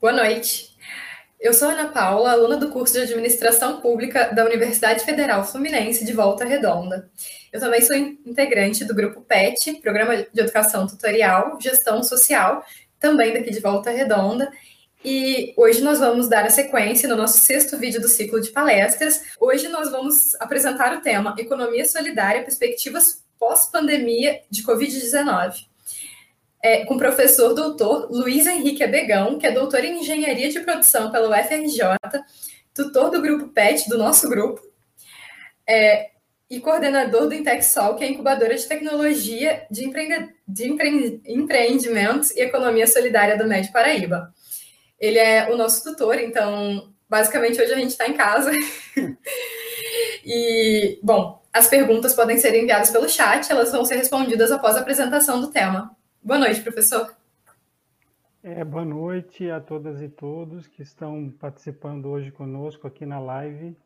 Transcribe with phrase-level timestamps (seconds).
[0.00, 0.76] Boa noite.
[1.40, 6.12] Eu sou Ana Paula, aluna do curso de Administração Pública da Universidade Federal Fluminense de
[6.12, 7.10] Volta Redonda.
[7.52, 12.64] Eu também sou integrante do grupo PET, Programa de Educação Tutorial, Gestão Social,
[13.00, 14.52] também daqui de Volta Redonda.
[15.04, 19.20] E hoje nós vamos dar a sequência no nosso sexto vídeo do ciclo de palestras.
[19.40, 25.67] Hoje nós vamos apresentar o tema Economia Solidária, Perspectivas pós-pandemia de Covid-19
[26.62, 31.10] é, com o professor doutor Luiz Henrique Abegão, que é doutor em Engenharia de Produção
[31.10, 31.82] pela UFRJ,
[32.74, 34.60] tutor do grupo PET, do nosso grupo,
[35.68, 36.10] é,
[36.50, 39.90] e coordenador do Intexol, que é incubadora de tecnologia de,
[40.48, 44.32] de empre empreendimentos e economia solidária do MED Paraíba.
[44.98, 48.50] Ele é o nosso tutor, então, basicamente, hoje a gente está em casa.
[50.24, 54.80] e, bom, as perguntas podem ser enviadas pelo chat, elas vão ser respondidas após a
[54.80, 55.94] apresentação do tema.
[56.22, 57.16] Boa noite, professor.
[58.42, 63.76] É, boa noite a todas e todos que estão participando hoje conosco aqui na live.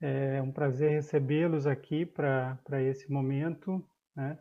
[0.00, 3.84] É um prazer recebê-los aqui para esse momento.
[4.14, 4.38] Né?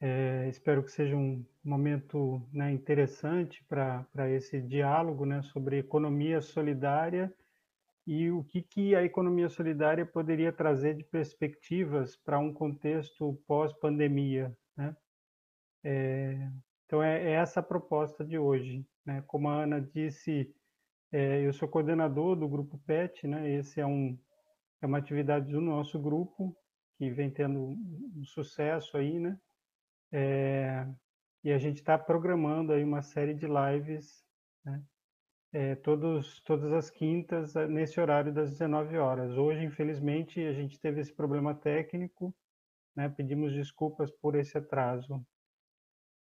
[0.00, 7.32] É, espero que seja um momento né, interessante para esse diálogo né, sobre economia solidária
[8.04, 14.52] e o que, que a economia solidária poderia trazer de perspectivas para um contexto pós-pandemia.
[14.76, 14.94] Né?
[15.84, 16.50] É,
[16.86, 18.86] então, é, é, essa a proposta de hoje.
[19.04, 19.22] Né?
[19.26, 20.54] Como a Ana disse,
[21.10, 23.50] é, eu sou coordenador do grupo PET, né?
[23.50, 24.18] esse é, um,
[24.80, 26.56] é uma atividade do nosso grupo,
[26.98, 29.38] que vem tendo um sucesso aí, né?
[30.12, 30.86] É,
[31.42, 34.24] e a gente está programando aí uma série de lives,
[34.64, 34.82] né?
[35.54, 39.36] É, todos, todas as quintas, nesse horário das 19 horas.
[39.36, 42.34] Hoje, infelizmente, a gente teve esse problema técnico,
[42.96, 43.08] né?
[43.08, 45.22] pedimos desculpas por esse atraso.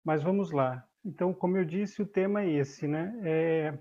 [0.08, 0.88] Mas vamos lá.
[1.04, 3.14] Então, como eu disse, o tema é esse, né?
[3.26, 3.78] É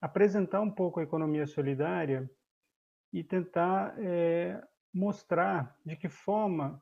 [0.00, 2.30] apresentar um pouco a economia solidária
[3.12, 4.62] e tentar é,
[4.94, 6.80] mostrar de que forma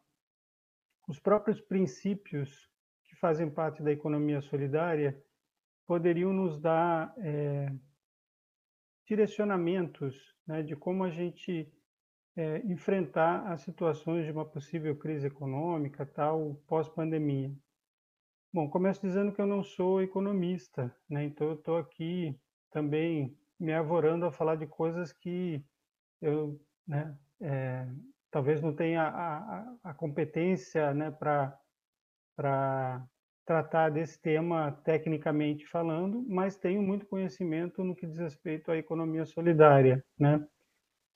[1.09, 2.71] os próprios princípios
[3.05, 5.19] que fazem parte da economia solidária
[5.87, 7.73] poderiam nos dar é,
[9.09, 11.73] direcionamentos né, de como a gente
[12.37, 17.51] é, enfrentar as situações de uma possível crise econômica, tal, pós-pandemia.
[18.55, 21.25] Bom, começo dizendo que eu não sou economista, né?
[21.25, 22.39] Então eu estou aqui
[22.71, 25.61] também me avorando a falar de coisas que
[26.23, 26.57] eu,
[26.87, 27.85] né, é,
[28.31, 33.05] talvez não tenha a, a, a competência, né, para
[33.45, 39.25] tratar desse tema tecnicamente falando, mas tenho muito conhecimento no que diz respeito à economia
[39.25, 40.47] solidária, né?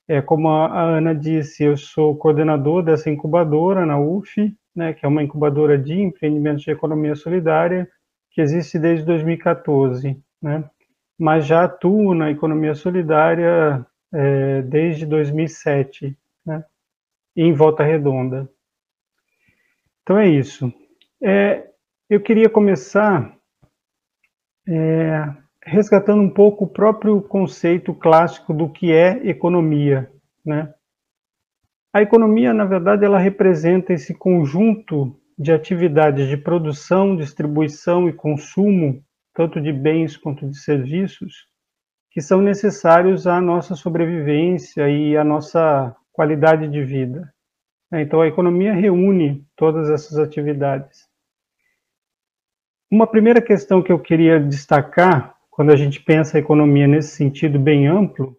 [0.09, 5.09] É, como a Ana disse, eu sou coordenador dessa incubadora na UF, né, que é
[5.09, 7.89] uma incubadora de empreendimentos de economia solidária,
[8.31, 10.69] que existe desde 2014, né,
[11.17, 16.63] mas já atuo na economia solidária é, desde 2007, né,
[17.35, 18.49] em Volta Redonda.
[20.01, 20.73] Então é isso.
[21.21, 21.69] É,
[22.09, 23.35] eu queria começar
[24.67, 30.11] é, resgatando um pouco o próprio conceito clássico do que é economia,
[30.45, 30.73] né?
[31.91, 39.03] A economia, na verdade, ela representa esse conjunto de atividades de produção, distribuição e consumo,
[39.33, 41.47] tanto de bens quanto de serviços,
[42.11, 47.33] que são necessários à nossa sobrevivência e à nossa qualidade de vida.
[47.91, 51.07] Então, a economia reúne todas essas atividades.
[52.91, 57.57] Uma primeira questão que eu queria destacar, quando a gente pensa a economia nesse sentido
[57.57, 58.37] bem amplo,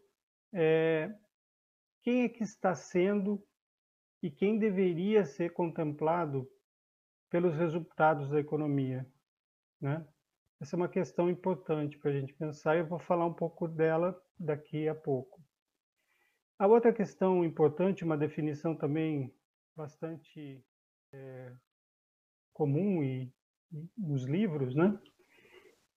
[0.52, 0.99] é
[2.02, 3.42] quem é que está sendo
[4.22, 6.48] e quem deveria ser contemplado
[7.30, 9.06] pelos resultados da economia,
[9.80, 10.06] né?
[10.60, 13.66] Essa é uma questão importante para a gente pensar e eu vou falar um pouco
[13.66, 15.40] dela daqui a pouco.
[16.58, 19.34] A outra questão importante, uma definição também
[19.74, 20.62] bastante
[21.14, 21.52] é,
[22.52, 23.32] comum e,
[23.72, 24.98] e, nos livros, né?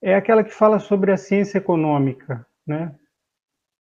[0.01, 2.97] É aquela que fala sobre a ciência econômica, né?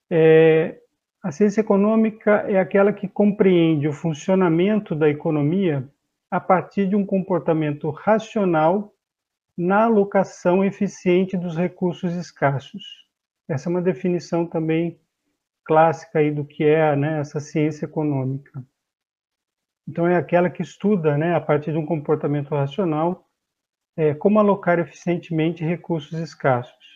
[0.09, 0.82] É,
[1.23, 5.89] a ciência econômica é aquela que compreende o funcionamento da economia
[6.29, 8.93] a partir de um comportamento racional
[9.57, 12.83] na alocação eficiente dos recursos escassos.
[13.47, 14.99] Essa é uma definição também
[15.63, 18.61] clássica aí do que é né, essa ciência econômica.
[19.87, 23.29] Então é aquela que estuda, né, a partir de um comportamento racional,
[23.95, 26.92] é, como alocar eficientemente recursos escassos.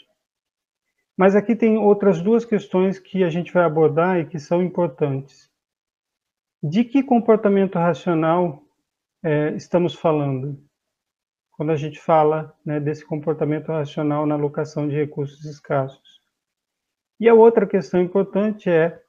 [1.18, 5.50] Mas aqui tem outras duas questões que a gente vai abordar e que são importantes.
[6.62, 8.64] De que comportamento racional
[9.24, 10.64] é, estamos falando?
[11.52, 16.22] Quando a gente fala né, desse comportamento racional na alocação de recursos escassos.
[17.20, 19.02] E a outra questão importante é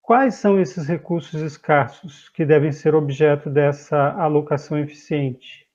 [0.00, 5.68] quais são esses recursos escassos que devem ser objeto dessa alocação eficiente?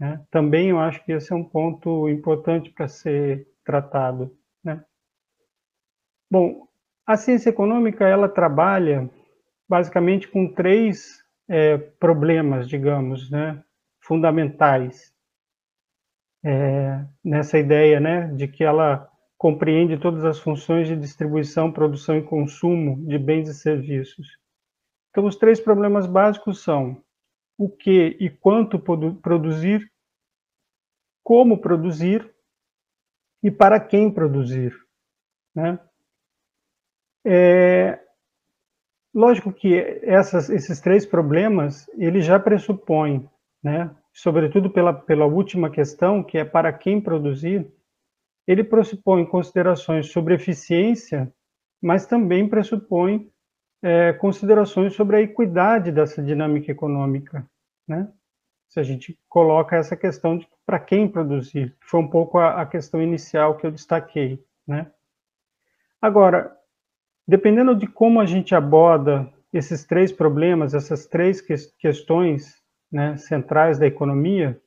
[0.00, 0.20] Né?
[0.32, 4.36] Também eu acho que esse é um ponto importante para ser tratado.
[4.64, 4.84] Né?
[6.28, 6.66] Bom,
[7.06, 9.08] a ciência econômica ela trabalha
[9.68, 13.62] basicamente com três é, problemas, digamos, né,
[14.00, 15.14] fundamentais
[16.44, 19.08] é, nessa ideia, né, de que ela
[19.38, 24.26] compreende todas as funções de distribuição, produção e consumo de bens e serviços.
[25.10, 27.02] Então, os três problemas básicos são
[27.56, 29.88] o que e quanto produzir,
[31.22, 32.28] como produzir
[33.42, 34.74] e para quem produzir.
[35.54, 35.78] Né?
[37.24, 37.98] É,
[39.14, 43.28] lógico que essas, esses três problemas ele já pressupõe,
[43.62, 47.70] né, sobretudo pela, pela última questão, que é para quem produzir,
[48.46, 51.32] ele pressupõe considerações sobre eficiência,
[51.80, 53.30] mas também pressupõe
[53.82, 57.48] é, considerações sobre a equidade dessa dinâmica econômica,
[57.88, 58.10] né?
[58.70, 62.66] Se a gente coloca essa questão de para quem produzir, foi um pouco a, a,
[62.66, 64.90] questão inicial que eu destaquei, né?
[66.00, 66.56] Agora,
[67.26, 72.54] dependendo de como a gente aborda esses três problemas, essas três que, questões
[72.90, 74.60] né, centrais da economia,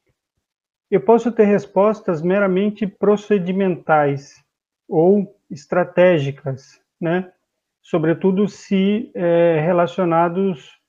[0.92, 4.44] eu posso ter respostas meramente procedimentais
[4.88, 7.32] ou estratégicas, né?
[7.82, 10.83] sobretudo se é, relacionados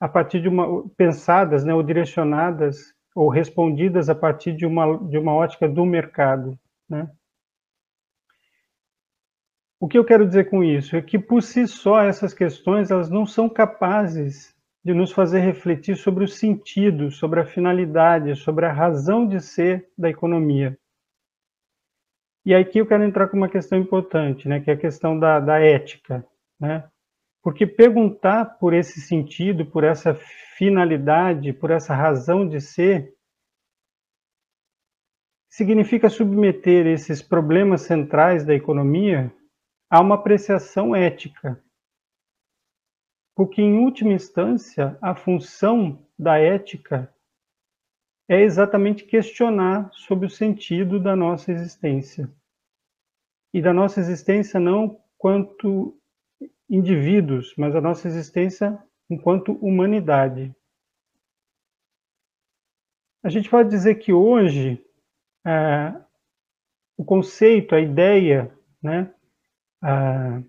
[0.00, 5.18] a partir de uma pensadas, né, ou direcionadas ou respondidas a partir de uma de
[5.18, 6.58] uma ótica do mercado,
[6.88, 7.10] né?
[9.78, 13.08] O que eu quero dizer com isso é que por si só essas questões elas
[13.08, 14.54] não são capazes
[14.84, 19.88] de nos fazer refletir sobre o sentido, sobre a finalidade, sobre a razão de ser
[19.96, 20.78] da economia.
[22.44, 25.38] E aqui eu quero entrar com uma questão importante, né, que é a questão da,
[25.40, 26.26] da ética.
[26.58, 26.88] Né?
[27.42, 30.14] Porque perguntar por esse sentido, por essa
[30.56, 33.14] finalidade, por essa razão de ser,
[35.48, 39.34] significa submeter esses problemas centrais da economia
[39.90, 41.62] a uma apreciação ética,
[43.34, 47.12] porque, em última instância, a função da ética
[48.28, 52.30] é exatamente questionar sobre o sentido da nossa existência.
[53.52, 55.99] E da nossa existência não quanto
[56.70, 58.78] indivíduos, mas a nossa existência
[59.10, 60.54] enquanto humanidade.
[63.22, 64.82] A gente pode dizer que hoje
[65.44, 65.94] é,
[66.96, 69.12] o conceito, a ideia, né,
[69.82, 70.40] a,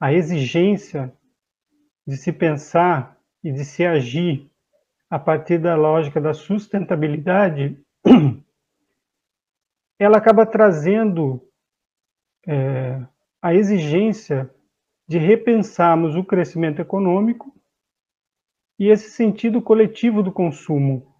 [0.00, 1.12] a exigência
[2.06, 4.50] de se pensar e de se agir
[5.10, 7.78] a partir da lógica da sustentabilidade,
[9.98, 11.46] ela acaba trazendo
[12.46, 13.04] é,
[13.42, 14.50] a exigência
[15.08, 17.54] de repensarmos o crescimento econômico
[18.78, 21.14] e esse sentido coletivo do consumo.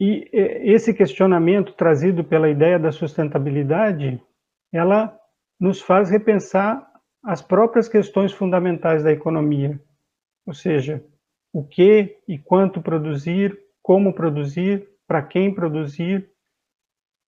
[0.00, 4.22] E esse questionamento trazido pela ideia da sustentabilidade,
[4.72, 5.18] ela
[5.58, 6.86] nos faz repensar
[7.22, 9.80] as próprias questões fundamentais da economia,
[10.46, 11.04] ou seja,
[11.52, 16.30] o que e quanto produzir, como produzir, para quem produzir.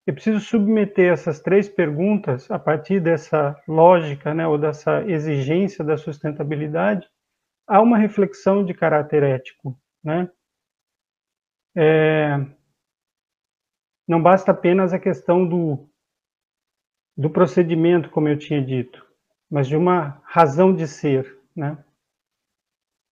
[0.09, 5.99] É preciso submeter essas três perguntas a partir dessa lógica, né, ou dessa exigência da
[5.99, 7.07] sustentabilidade,
[7.67, 10.31] a uma reflexão de caráter ético, né?
[11.77, 12.39] É,
[14.09, 15.87] não basta apenas a questão do,
[17.15, 19.07] do procedimento, como eu tinha dito
[19.51, 21.83] mas de uma razão de ser, né?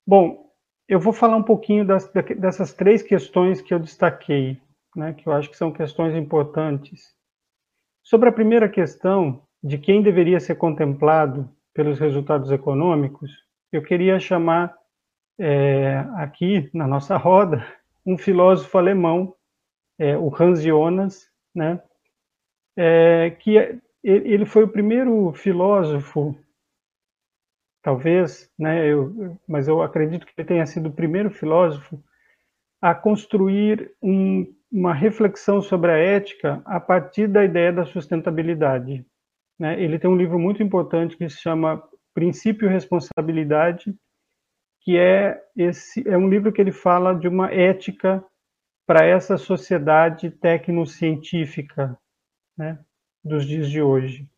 [0.05, 0.51] Bom,
[0.87, 4.61] eu vou falar um pouquinho das, dessas três questões que eu destaquei,
[4.97, 7.15] né, que eu acho que são questões importantes.
[8.03, 13.31] Sobre a primeira questão, de quem deveria ser contemplado pelos resultados econômicos,
[13.71, 14.75] eu queria chamar
[15.39, 17.65] é, aqui na nossa roda
[18.03, 19.35] um filósofo alemão,
[19.99, 21.81] é, o Hans Jonas, né,
[22.75, 26.37] é, que ele foi o primeiro filósofo,
[27.83, 32.01] talvez, né, eu, mas eu acredito que ele tenha sido o primeiro filósofo
[32.81, 39.05] a construir um, uma reflexão sobre a ética a partir da ideia da sustentabilidade.
[39.59, 39.81] Né?
[39.81, 41.81] Ele tem um livro muito importante que se chama
[42.13, 43.95] Princípio e Responsabilidade,
[44.81, 48.23] que é esse é um livro que ele fala de uma ética
[48.85, 51.97] para essa sociedade tecnocientífica,
[52.57, 52.79] né?
[53.23, 54.29] dos dias de hoje.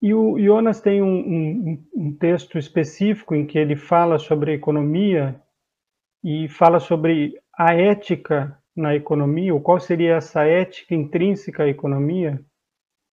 [0.00, 5.40] E o Jonas tem um, um, um, texto específico em que ele fala sobre economia
[6.22, 12.40] e fala sobre a ética na economia, ou qual seria essa ética intrínseca à economia,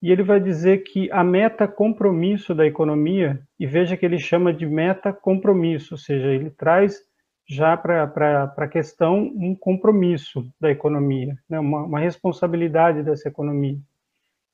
[0.02, 4.54] e ele vai dizer que a meta compromisso da economia, e veja que ele chama
[4.54, 7.04] de meta compromisso, ou seja, ele traz
[7.50, 13.78] já para a questão um compromisso da economia, né, uma, uma, responsabilidade dessa economia.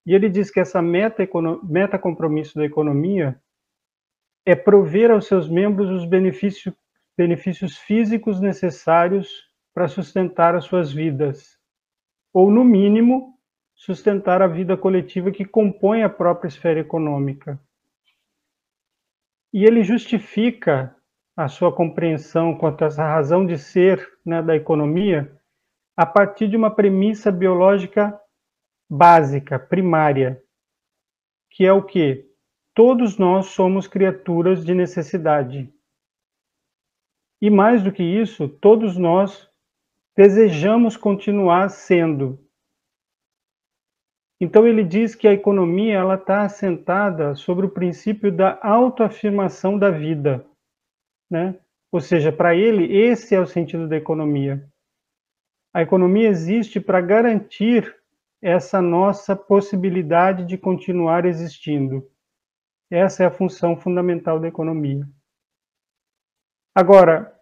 [0.06, 1.28] E ele diz que essa meta,
[1.64, 3.38] meta compromisso da economia
[4.46, 6.74] é prover aos seus membros os benefícios,
[7.18, 9.30] benefícios físicos necessários
[9.74, 11.58] para sustentar as suas vidas,
[12.34, 13.38] ou, no mínimo,
[13.76, 17.60] sustentar a vida coletiva que compõe a própria esfera econômica.
[19.54, 20.96] E ele justifica
[21.36, 25.32] a sua compreensão quanto essa razão de ser né, da economia
[25.98, 28.18] a partir de uma premissa biológica
[28.90, 30.42] básica, primária,
[31.50, 32.26] que é o que?
[32.74, 35.74] Todos nós somos criaturas de necessidade.
[37.46, 39.48] E mais do que isso, todos nós
[40.18, 42.44] desejamos continuar sendo.
[44.42, 49.92] Então ele diz que a economia ela está assentada sobre o princípio da autoafirmação da
[49.92, 50.44] vida,
[51.30, 51.56] né?
[51.92, 54.68] Ou seja, para ele esse é o sentido da economia.
[55.72, 57.96] A economia existe para garantir
[58.42, 62.10] essa nossa possibilidade de continuar existindo.
[62.90, 65.08] Essa é a função fundamental da economia.
[66.74, 67.35] Agora,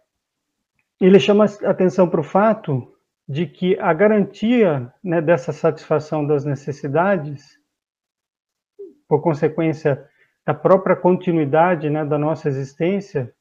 [1.00, 2.92] ele chama atenção para o fato
[3.28, 7.58] de que a garantia né, dessa satisfação das necessidades,
[9.08, 10.06] por consequência
[10.44, 13.34] da própria continuidade né, da nossa existência,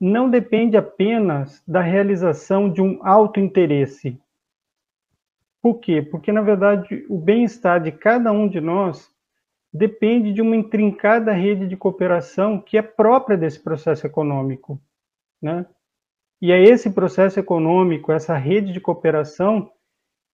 [0.00, 4.20] não depende apenas da realização de um autointeresse.
[5.62, 6.02] Por quê?
[6.02, 9.08] Porque, na verdade, o bem-estar de cada um de nós
[9.72, 14.80] depende de uma intrincada rede de cooperação que é própria desse processo econômico.
[15.40, 15.64] Né?
[16.42, 19.70] E é esse processo econômico, essa rede de cooperação,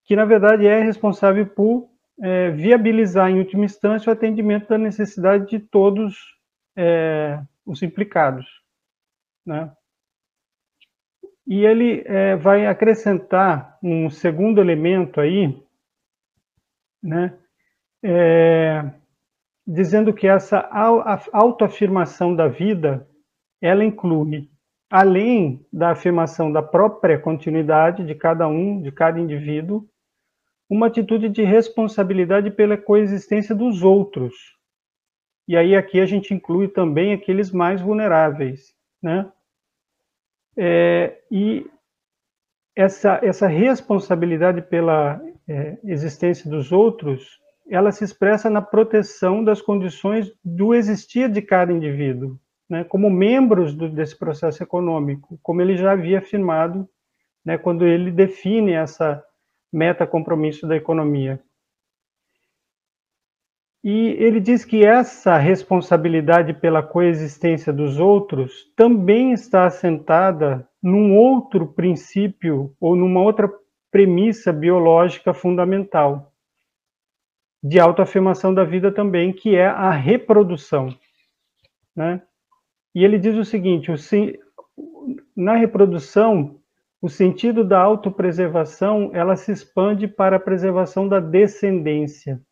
[0.07, 1.91] que na verdade é responsável por
[2.23, 6.17] é, viabilizar, em última instância, o atendimento da necessidade de todos
[6.75, 8.47] é, os implicados.
[9.45, 9.71] Né?
[11.47, 15.63] E ele é, vai acrescentar um segundo elemento aí,
[17.03, 17.39] né,
[18.03, 18.83] é,
[19.67, 20.69] dizendo que essa
[21.33, 23.07] autoafirmação da vida,
[23.61, 24.51] ela inclui
[24.91, 29.89] além da afirmação da própria continuidade de cada um, de cada indivíduo,
[30.69, 34.35] uma atitude de responsabilidade pela coexistência dos outros.
[35.47, 39.31] E aí aqui a gente inclui também aqueles mais vulneráveis, né?
[40.57, 41.67] É, e
[42.77, 47.41] essa, essa responsabilidade pela é, existência dos outros,
[47.71, 53.75] ela se expressa na proteção das condições do existir de cada indivíduo, né, como membros
[53.75, 56.89] do, desse processo econômico, como ele já havia afirmado
[57.45, 59.25] né, quando ele define essa
[59.73, 61.41] meta compromisso da economia.
[63.83, 71.67] E ele diz que essa responsabilidade pela coexistência dos outros também está assentada num outro
[71.67, 73.49] princípio ou numa outra
[73.91, 76.33] premissa biológica fundamental
[77.63, 80.95] de autoafirmação da vida também, que é a reprodução.
[81.95, 82.23] Né?
[82.99, 86.59] E ele diz o seguinte: o, na reprodução,
[87.01, 92.43] o sentido da autopreservação ela se expande para a preservação da descendência.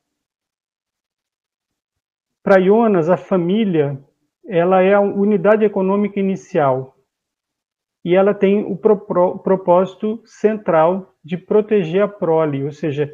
[2.45, 4.01] Para Jonas, a família
[4.47, 6.95] ela é a unidade econômica inicial
[8.05, 13.13] e ela tem o propósito central de proteger a prole, ou seja,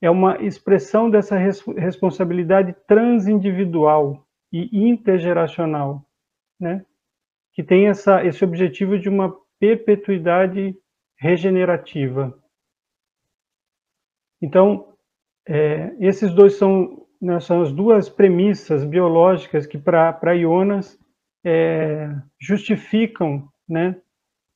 [0.00, 6.06] é uma expressão dessa responsabilidade transindividual e intergeracional
[6.60, 6.84] né,
[7.52, 10.76] que tem essa, esse objetivo de uma perpetuidade
[11.18, 12.38] regenerativa.
[14.40, 14.94] Então,
[15.46, 20.98] é, esses dois são, né, são as duas premissas biológicas que, para Jonas,
[21.44, 24.00] é, justificam né,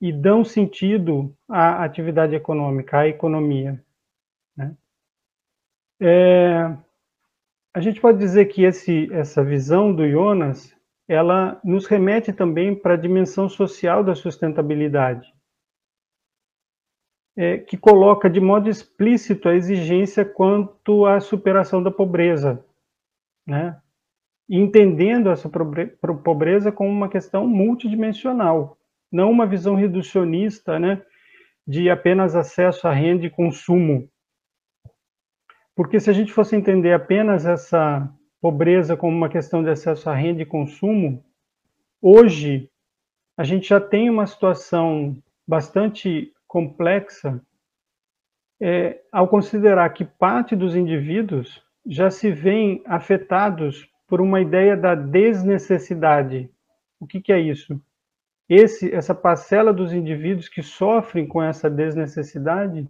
[0.01, 3.83] e dão sentido à atividade econômica, à economia.
[4.57, 4.77] Né?
[6.01, 6.77] É,
[7.75, 10.74] a gente pode dizer que esse, essa visão do Jonas
[11.09, 15.33] ela nos remete também para a dimensão social da sustentabilidade,
[17.37, 22.65] é, que coloca de modo explícito a exigência quanto à superação da pobreza,
[23.47, 23.81] né?
[24.49, 25.49] entendendo essa
[26.23, 28.79] pobreza como uma questão multidimensional,
[29.11, 31.03] não uma visão reducionista né,
[31.67, 34.09] de apenas acesso à renda e consumo.
[35.75, 38.09] Porque se a gente fosse entender apenas essa
[38.45, 41.25] pobreza como uma questão de acesso à renda e consumo,
[41.99, 42.71] hoje
[43.39, 45.17] a gente já tem uma situação
[45.49, 47.41] bastante complexa
[48.61, 54.95] é, ao considerar que parte dos indivíduos já se veem afetados por uma ideia da
[54.95, 56.51] desnecessidade.
[57.01, 57.81] O que, que é isso?
[58.47, 62.87] Esse, essa parcela dos indivíduos que sofrem com essa desnecessidade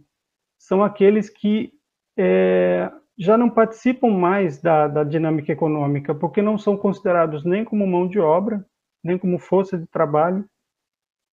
[0.59, 1.73] são aqueles que
[2.19, 7.87] é, já não participam mais da, da dinâmica econômica, porque não são considerados nem como
[7.87, 8.65] mão de obra,
[9.03, 10.45] nem como força de trabalho,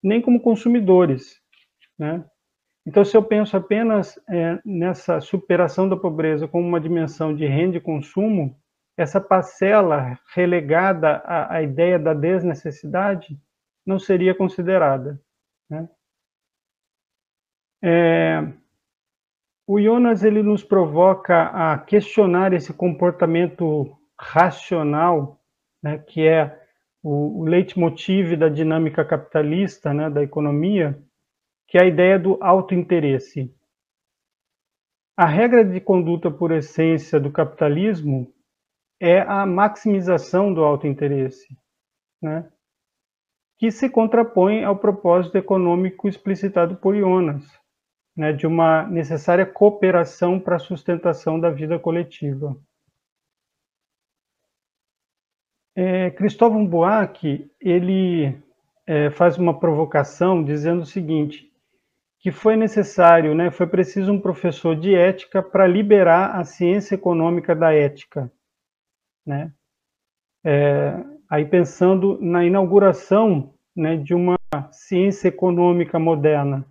[0.03, 1.39] nem como consumidores.
[1.97, 2.23] Né?
[2.85, 7.77] Então, se eu penso apenas é, nessa superação da pobreza como uma dimensão de renda
[7.77, 8.59] e consumo,
[8.97, 13.39] essa parcela relegada à, à ideia da desnecessidade
[13.85, 15.19] não seria considerada.
[15.69, 15.89] Né?
[17.83, 18.53] É,
[19.73, 25.39] o Jonas ele nos provoca a questionar esse comportamento racional,
[25.81, 26.61] né, que é
[27.01, 31.01] o, o leitmotiv da dinâmica capitalista, né, da economia,
[31.69, 33.49] que é a ideia do autointeresse.
[35.15, 38.29] A regra de conduta por essência do capitalismo
[38.99, 41.47] é a maximização do autointeresse,
[42.21, 42.45] né?
[43.57, 47.60] que se contrapõe ao propósito econômico explicitado por Jonas,
[48.15, 52.55] né, de uma necessária cooperação para a sustentação da vida coletiva.
[55.75, 58.37] É, Cristóvão Buarque ele
[58.85, 61.49] é, faz uma provocação dizendo o seguinte:
[62.19, 67.55] que foi necessário, né, foi preciso um professor de ética para liberar a ciência econômica
[67.55, 68.31] da ética,
[69.25, 69.53] né?
[70.43, 70.93] É,
[71.29, 74.37] aí pensando na inauguração né, de uma
[74.71, 76.65] ciência econômica moderna,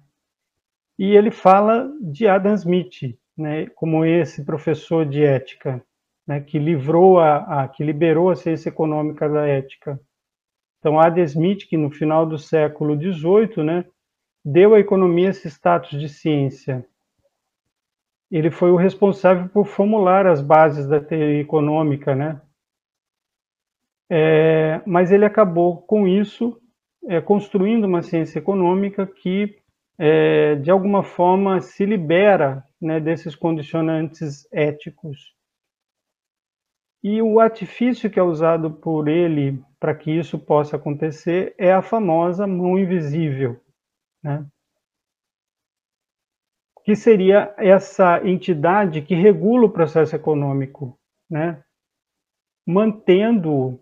[1.00, 5.82] e ele fala de Adam Smith, né, como esse professor de ética,
[6.26, 9.98] né, que livrou a, a, que liberou a ciência econômica da ética.
[10.78, 13.86] Então, Adam Smith, que no final do século XVIII, né,
[14.44, 16.84] deu à economia esse status de ciência.
[18.30, 22.42] Ele foi o responsável por formular as bases da teoria econômica, né?
[24.10, 26.60] É, mas ele acabou com isso
[27.08, 29.59] é, construindo uma ciência econômica que
[30.02, 35.36] é, de alguma forma, se libera né, desses condicionantes éticos.
[37.04, 41.82] E o artifício que é usado por ele para que isso possa acontecer é a
[41.82, 43.60] famosa mão invisível,
[44.22, 44.46] né?
[46.82, 51.62] que seria essa entidade que regula o processo econômico, né?
[52.66, 53.78] mantendo,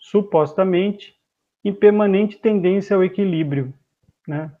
[0.00, 1.14] supostamente,
[1.64, 3.72] em permanente tendência ao equilíbrio.
[4.26, 4.52] Né?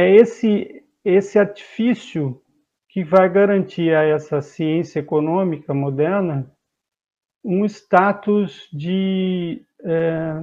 [0.00, 2.40] É esse, esse artifício
[2.88, 6.50] que vai garantir a essa ciência econômica moderna
[7.44, 10.42] um status de é,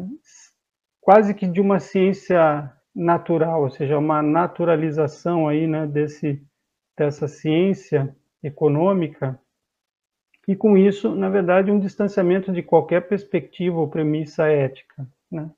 [1.01, 6.41] quase que de uma ciência natural, ou seja, uma naturalização aí, né, desse,
[6.97, 9.39] dessa ciência econômica
[10.47, 15.07] e com isso, na verdade, um distanciamento de qualquer perspectiva ou premissa ética.
[15.29, 15.51] Né?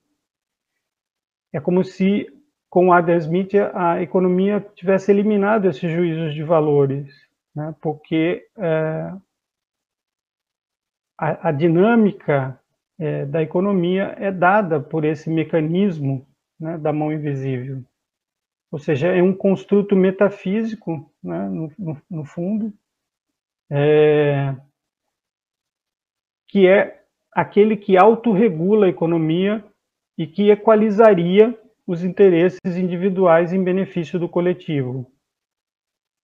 [1.54, 2.28] É como se
[2.70, 7.12] com Adam Smith, a economia tivesse eliminado esses juízos de valores,
[7.56, 7.76] né?
[7.82, 9.12] porque é,
[11.18, 12.60] a, a, dinâmica
[13.00, 16.28] é, da economia é dada por esse mecanismo
[16.60, 17.84] né, da mão invisível.
[18.72, 22.72] Ou seja, é um construto metafísico, né, no, no, no, fundo,
[23.72, 24.56] é,
[26.48, 29.64] que é aquele que autorregula a economia
[30.16, 31.58] e que equalizaria
[31.90, 35.12] os interesses individuais em benefício do coletivo.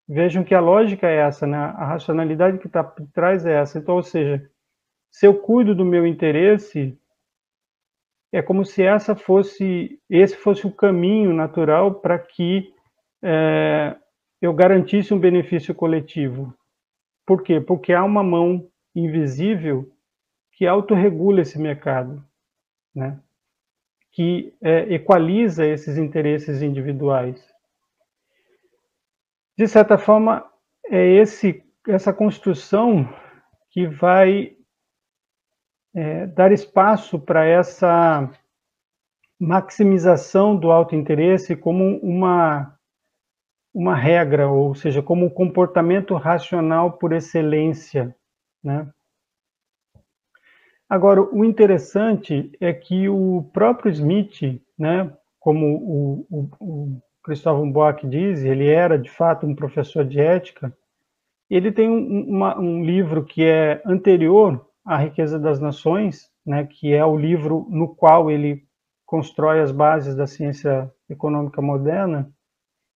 [0.07, 1.57] Vejam que a lógica é essa, né?
[1.57, 3.79] a racionalidade que está por trás é essa.
[3.79, 4.47] Então, ou seja,
[5.09, 6.95] se eu cuido do meu interesse,
[8.31, 12.71] é como se essa fosse, esse fosse o caminho natural para que
[13.23, 13.97] é,
[14.39, 16.53] eu garantisse um benefício coletivo.
[17.25, 17.59] Por quê?
[17.59, 19.91] Porque há uma mão invisível
[20.51, 22.23] que autorregula esse mercado,
[22.93, 23.19] né?
[24.15, 27.45] Que é, equaliza esses interesses individuais.
[29.57, 30.49] De certa forma,
[30.89, 33.07] é esse, essa construção
[33.69, 34.55] que vai
[35.93, 38.31] é, dar espaço para essa
[39.37, 42.73] maximização do autointeresse como uma,
[43.73, 48.15] uma regra, ou seja, como um comportamento racional por excelência,
[48.63, 48.89] né?
[50.89, 58.07] Agora, o interessante é que o próprio Smith, né, como o, o, o Cristóvão Bock
[58.07, 60.75] diz, ele era de fato um professor de ética,
[61.49, 66.93] ele tem um, uma, um livro que é anterior à Riqueza das Nações, né, que
[66.93, 68.63] é o livro no qual ele
[69.05, 72.31] constrói as bases da ciência econômica moderna,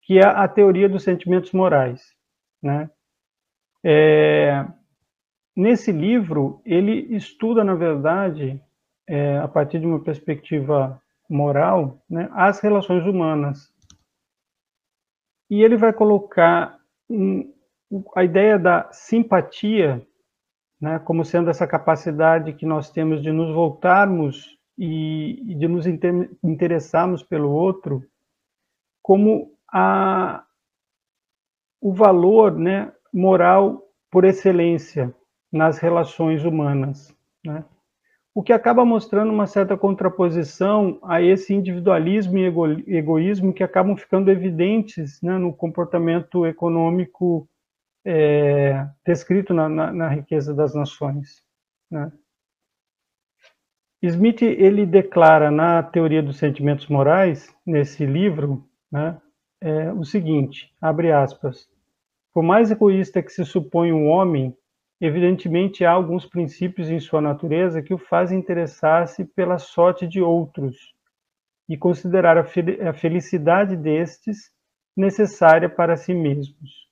[0.04, 2.02] que é a teoria dos sentimentos morais.
[2.62, 2.90] Né?
[3.84, 4.66] É,
[5.60, 8.62] nesse livro, ele estuda, na verdade,
[9.06, 13.70] é, a partir de uma perspectiva moral, né, as relações humanas.
[15.50, 17.54] E ele vai colocar um,
[18.16, 20.02] a ideia da simpatia
[20.80, 25.86] né, como sendo essa capacidade que nós temos de nos voltarmos e, e de nos
[25.86, 28.02] inter, interessarmos pelo outro,
[29.04, 30.46] como a,
[31.82, 35.14] o valor né, moral por excelência
[35.52, 37.16] nas relações humanas.
[37.44, 37.64] Né?
[38.34, 43.98] O que acaba mostrando uma certa contraposição a esse individualismo e ego, egoísmo que acabam
[43.98, 47.50] ficando evidentes né, no comportamento econômico
[48.06, 51.44] é, descrito na, na, na, riqueza das nações.
[51.92, 52.12] Né?
[54.02, 59.20] Smith ele declara na teoria dos sentimentos morais nesse livro, né,
[59.62, 61.68] é, o seguinte, abre aspas:
[62.34, 64.56] por mais egoísta que se supõe um homem,
[65.00, 70.94] evidentemente há alguns princípios em sua natureza que o fazem interessar-se pela sorte de outros
[71.68, 74.52] e considerar a felicidade destes
[74.98, 76.90] necessária para si mesmos.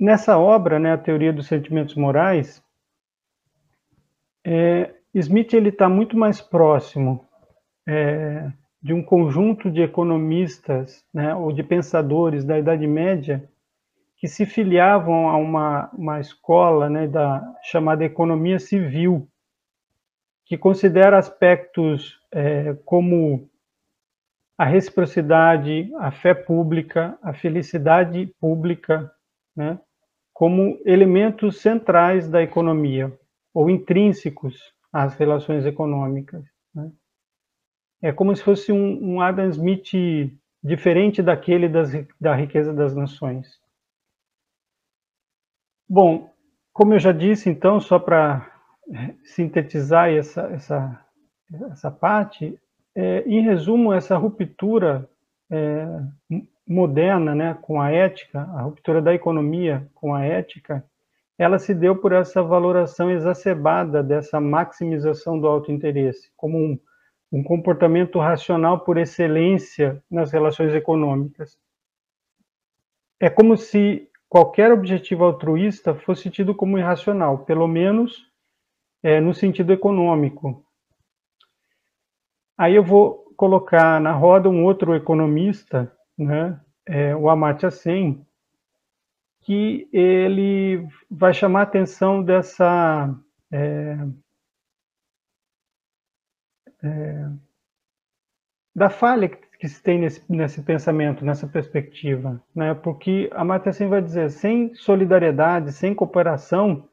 [0.00, 2.64] Nessa obra, né, a teoria dos sentimentos morais,
[4.44, 7.28] é, Smith ele está muito mais próximo
[7.86, 8.50] é,
[8.82, 13.48] de um conjunto de economistas, né, ou de pensadores da Idade Média
[14.22, 19.28] que se filiavam a uma, uma escola né, da chamada economia civil,
[20.46, 23.50] que considera aspectos é, como
[24.56, 29.12] a reciprocidade, a fé pública, a felicidade pública,
[29.56, 29.80] né,
[30.32, 33.12] como elementos centrais da economia,
[33.52, 36.44] ou intrínsecos às relações econômicas.
[36.72, 36.92] Né?
[38.00, 39.90] É como se fosse um, um, Adam Smith
[40.62, 43.60] diferente daquele das, da riqueza das nações.
[45.88, 46.30] Bom,
[46.72, 48.50] como eu já disse, então, só para
[49.24, 51.04] sintetizar essa, essa,
[51.70, 52.58] essa parte,
[52.94, 55.08] é, em resumo, essa ruptura
[55.50, 55.86] é,
[56.66, 60.84] moderna, né, com a ética, a ruptura da economia com a ética,
[61.38, 66.78] ela se deu por essa valoração exacerbada dessa maximização do autointeresse, como um,
[67.32, 71.58] um comportamento racional por excelência nas relações econômicas.
[73.18, 78.26] É como se qualquer objetivo altruísta fosse tido como irracional, pelo menos
[79.02, 80.64] é, no sentido econômico.
[82.56, 88.26] Aí eu vou colocar na roda um outro economista né, é, o Amartya Sen,
[89.42, 93.14] que ele vai chamar a atenção dessa
[93.50, 93.98] é,
[96.82, 97.28] é,
[98.74, 102.74] da falha que se tem nesse, nesse pensamento, nessa perspectiva, né?
[102.74, 106.88] Porque Amartya Sen vai dizer, sem solidariedade, sem cooperação,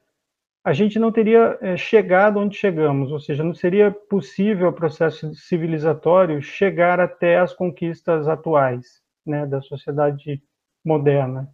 [0.64, 5.34] a gente não teria é, chegado onde chegamos, ou seja, não seria possível o processo
[5.34, 10.42] civilizatório chegar até as conquistas atuais né, da sociedade
[10.84, 11.50] moderna.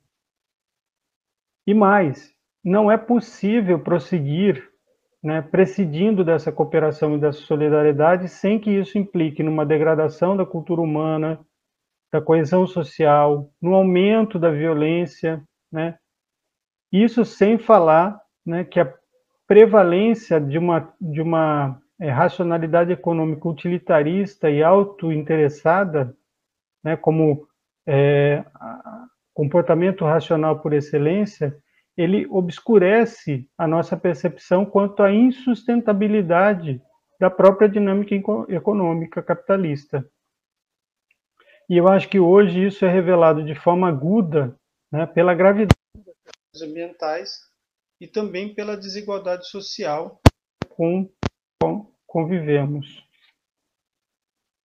[1.67, 4.74] E mais, não é possível prosseguir
[5.25, 10.79] né, prescindindo dessa cooperação e dessa solidariedade sem que isso implique numa degradação da cultura
[10.79, 11.39] humana,
[12.13, 15.97] da coesão social, no aumento da violência, né?
[16.91, 18.93] Isso sem falar né, que a
[19.47, 26.15] prevalência de uma, de uma é, racionalidade econômica utilitarista e autointeressada,
[26.83, 27.47] né, como
[27.87, 28.45] é,
[29.33, 31.57] comportamento racional por excelência,
[31.97, 36.81] ele obscurece a nossa percepção quanto à insustentabilidade
[37.19, 38.13] da própria dinâmica
[38.49, 40.05] econômica capitalista.
[41.69, 44.55] E eu acho que hoje isso é revelado de forma aguda
[44.91, 45.75] né, pela gravidade
[46.53, 47.39] das ambientais
[47.99, 50.21] e também pela desigualdade social
[50.69, 51.09] com
[51.61, 53.03] com convivemos.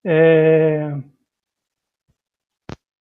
[0.05, 0.91] É,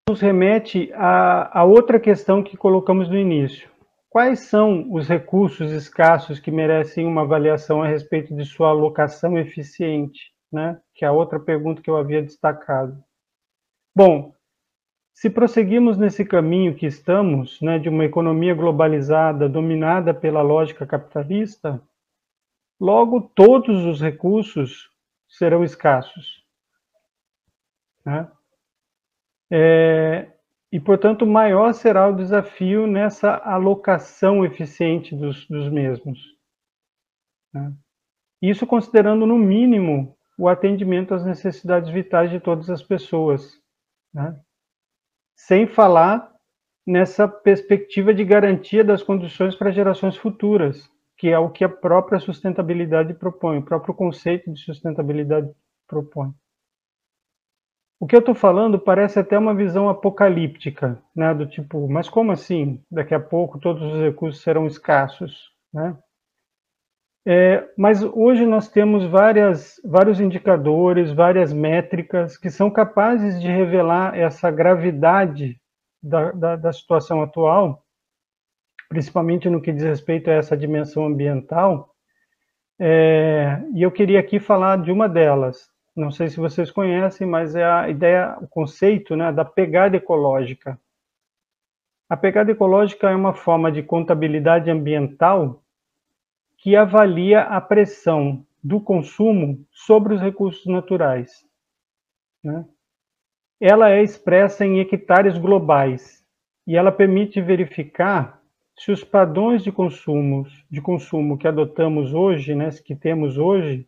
[0.08, 3.70] nos remete a, a outra questão que colocamos no início.
[4.10, 10.34] Quais são os recursos escassos que merecem uma avaliação a respeito de sua alocação eficiente?
[10.52, 10.80] Né?
[10.92, 13.00] Que é a outra pergunta que eu havia destacado.
[13.94, 14.34] Bom,
[15.14, 21.80] se prosseguimos nesse caminho que estamos, né, de uma economia globalizada dominada pela lógica capitalista,
[22.80, 24.90] logo todos os recursos
[25.28, 26.44] serão escassos.
[28.04, 28.28] Né?
[29.52, 30.32] É,
[30.72, 36.18] e, portanto, maior será o desafio nessa alocação eficiente dos, dos mesmos.
[37.52, 37.72] Né?
[38.40, 43.60] Isso considerando, no mínimo, o atendimento às necessidades vitais de todas as pessoas.
[44.14, 44.40] Né?
[45.46, 46.30] sem falar
[46.86, 52.18] nessa perspectiva de garantia das condições para gerações futuras, que é o que a própria
[52.18, 55.50] sustentabilidade propõe, o próprio conceito de sustentabilidade
[55.88, 56.32] propõe.
[58.00, 61.34] O que eu estou falando parece até uma visão apocalíptica, né?
[61.34, 62.82] do tipo, mas como assim?
[62.90, 65.94] Daqui a pouco todos os recursos serão escassos, né?
[67.26, 74.18] É, mas hoje nós temos várias, vários indicadores, várias métricas que são capazes de revelar
[74.18, 75.60] essa gravidade
[76.02, 77.84] da, da, da situação atual,
[78.88, 81.94] principalmente no que diz respeito a essa dimensão ambiental.
[82.78, 87.54] É, e eu queria aqui falar de uma delas, não sei se vocês conhecem, mas
[87.54, 90.78] é a ideia, o conceito né, da pegada ecológica.
[92.08, 95.62] A pegada ecológica é uma forma de contabilidade ambiental
[96.56, 101.44] que avalia a pressão do consumo sobre os recursos naturais.
[102.42, 102.64] Né?
[103.60, 106.24] Ela é expressa em hectares globais
[106.66, 108.40] e ela permite verificar
[108.78, 113.86] se os padrões de consumo, de consumo que adotamos hoje, né, que temos hoje,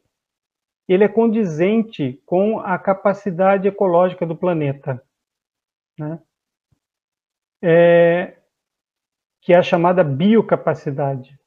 [0.89, 5.03] ele é condizente com a capacidade ecológica do planeta,
[5.99, 6.21] né?
[7.63, 8.37] é,
[9.41, 11.39] que é a chamada biocapacidade.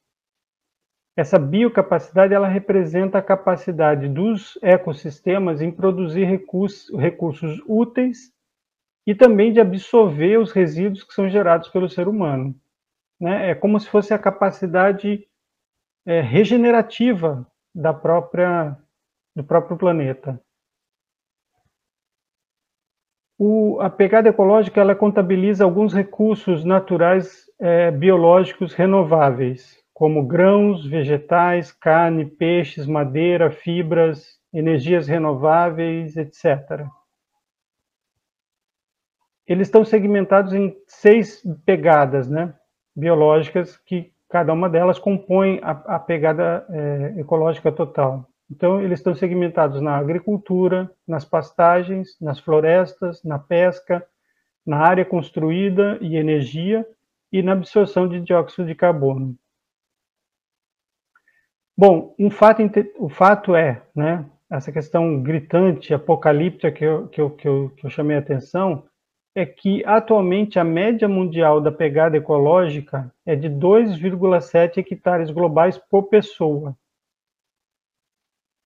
[1.18, 8.34] Essa biocapacidade ela representa a capacidade dos ecossistemas em produzir recursos, recursos úteis
[9.08, 12.54] e também de absorver os resíduos que são gerados pelo ser humano.
[13.20, 13.52] Né?
[13.52, 15.26] É como se fosse a capacidade
[16.06, 18.78] é, regenerativa da própria
[19.36, 20.40] do próprio planeta.
[23.38, 31.72] O, a pegada ecológica ela contabiliza alguns recursos naturais é, biológicos renováveis, como grãos, vegetais,
[31.72, 36.88] carne, peixes, madeira, fibras, energias renováveis, etc.
[39.46, 42.54] Eles estão segmentados em seis pegadas né,
[42.96, 48.28] biológicas, que cada uma delas compõe a, a pegada é, ecológica total.
[48.50, 54.06] Então, eles estão segmentados na agricultura, nas pastagens, nas florestas, na pesca,
[54.66, 56.86] na área construída e energia
[57.32, 59.36] e na absorção de dióxido de carbono.
[61.78, 62.62] Bom, um fato,
[62.98, 67.86] o fato é, né, essa questão gritante, apocalíptica que eu, que, eu, que, eu, que
[67.86, 68.86] eu chamei a atenção,
[69.36, 76.04] é que atualmente a média mundial da pegada ecológica é de 2,7 hectares globais por
[76.04, 76.78] pessoa.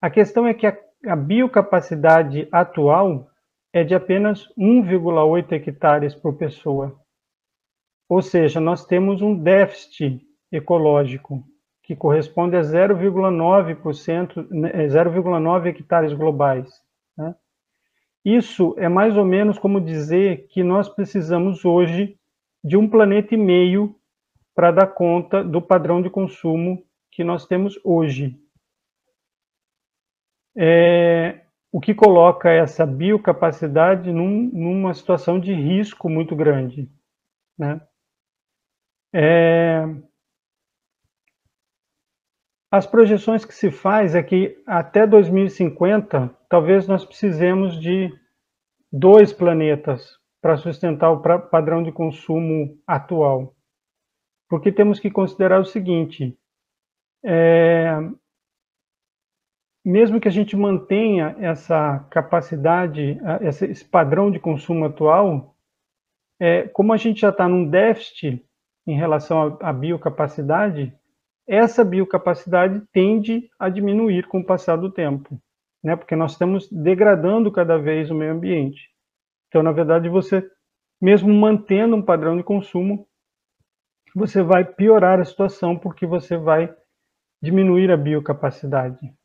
[0.02, 3.30] A questão é que a, a biocapacidade atual
[3.74, 6.98] é de apenas 1,8 hectares por pessoa.
[8.08, 11.44] Ou seja, nós temos um déficit ecológico
[11.84, 16.70] que corresponde a 0,9%, 0,9 né, hectares globais.
[17.18, 17.36] Né?
[18.24, 22.18] Isso é mais ou menos como dizer que nós precisamos hoje
[22.64, 23.96] de um planeta e meio
[24.56, 28.40] para dar conta do padrão de consumo que nós temos hoje
[30.58, 36.90] é, o que coloca essa biocapacidade num, numa situação de risco muito grande.
[37.58, 37.82] Né?
[39.14, 39.84] É,
[42.72, 48.12] as projeções que se faz é que até 2050, talvez nós precisemos de
[48.92, 53.56] dois planetas para sustentar o padrão de consumo atual.
[54.48, 56.38] Porque temos que considerar o seguinte:
[57.24, 57.98] é,
[59.90, 65.56] mesmo que a gente mantenha essa capacidade, esse padrão de consumo atual,
[66.40, 68.46] é, como a gente já está num déficit
[68.86, 70.94] em relação à biocapacidade,
[71.48, 75.42] essa biocapacidade tende a diminuir com o passar do tempo,
[75.84, 75.96] né?
[75.96, 78.92] porque nós estamos degradando cada vez o meio ambiente.
[79.48, 80.48] Então, na verdade, você,
[81.02, 83.08] mesmo mantendo um padrão de consumo,
[84.16, 86.72] você vai piorar a situação porque você vai
[87.42, 89.18] diminuir a biocapacidade.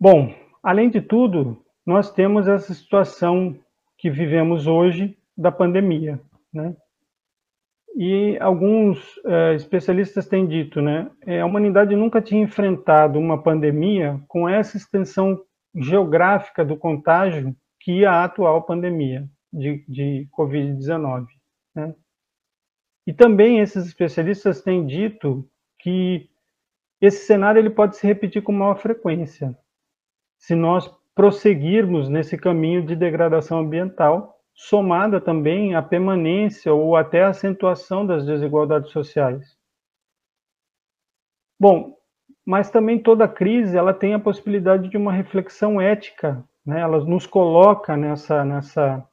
[0.00, 0.32] Bom,
[0.62, 3.58] além de tudo, nós temos essa situação
[3.96, 6.20] que vivemos hoje da pandemia,
[6.54, 6.76] né?
[7.96, 14.22] E alguns é, especialistas têm dito, né, é, a humanidade nunca tinha enfrentado uma pandemia
[14.28, 15.42] com essa extensão
[15.74, 21.26] geográfica do contágio que a atual pandemia de, de Covid-19.
[21.74, 21.92] Né?
[23.04, 25.44] E também esses especialistas têm dito
[25.80, 26.30] que
[27.00, 29.58] esse cenário ele pode se repetir com maior frequência
[30.38, 37.28] se nós prosseguirmos nesse caminho de degradação ambiental, somada também à permanência ou até à
[37.28, 39.56] acentuação das desigualdades sociais.
[41.60, 41.96] Bom,
[42.46, 46.80] mas também toda crise ela tem a possibilidade de uma reflexão ética, né?
[46.80, 49.06] ela nos coloca nessa, nessa,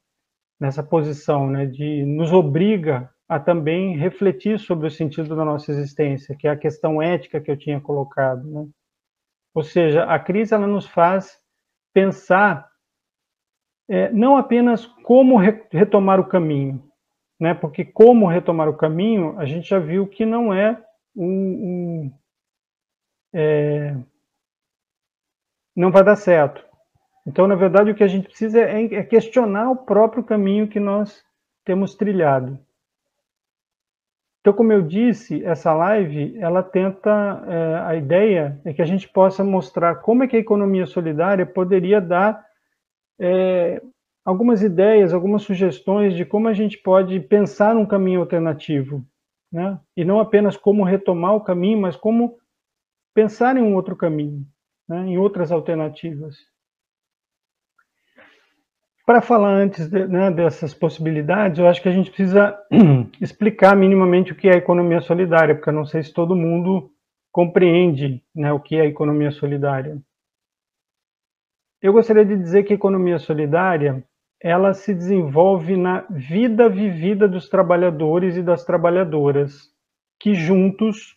[0.59, 6.35] nessa posição, né, de nos obriga a também refletir sobre o sentido da nossa existência,
[6.37, 8.67] que é a questão ética que eu tinha colocado, né?
[9.55, 11.41] Ou seja, a crise ela nos faz
[11.93, 12.69] pensar
[13.89, 16.83] é, não apenas como re retomar o caminho,
[17.39, 17.53] né?
[17.53, 20.83] Porque como retomar o caminho, a gente já viu que não é
[21.15, 22.13] um, um
[23.33, 23.95] é,
[25.73, 26.65] não vai dar certo.
[27.25, 30.79] Então, na verdade, o que a gente precisa é, é questionar o próprio caminho que
[30.79, 31.23] nós
[31.63, 32.59] temos trilhado.
[34.45, 39.09] Então, como eu disse, essa live, ela tenta, é, a ideia é que a gente
[39.09, 42.45] possa mostrar como é que a economia solidária poderia dar
[43.19, 43.81] é,
[44.23, 49.03] algumas ideias, algumas sugestões de como a gente pode pensar um caminho alternativo,
[49.51, 49.79] né?
[49.97, 52.37] E não apenas como retomar o caminho, mas como
[53.15, 54.45] pensar em um outro caminho,
[54.87, 55.07] né?
[55.07, 56.35] em outras alternativas.
[59.05, 62.57] Para falar antes de, né, dessas possibilidades, eu acho que a gente precisa
[63.21, 66.89] explicar minimamente o que é a economia solidária, porque eu não sei se todo mundo
[67.31, 70.01] compreende né, o que é a economia solidária.
[71.79, 74.03] Eu gostaria de dizer que a economia solidária
[74.41, 79.71] ela se desenvolve na vida vivida dos trabalhadores e das trabalhadoras,
[80.19, 81.15] que juntos,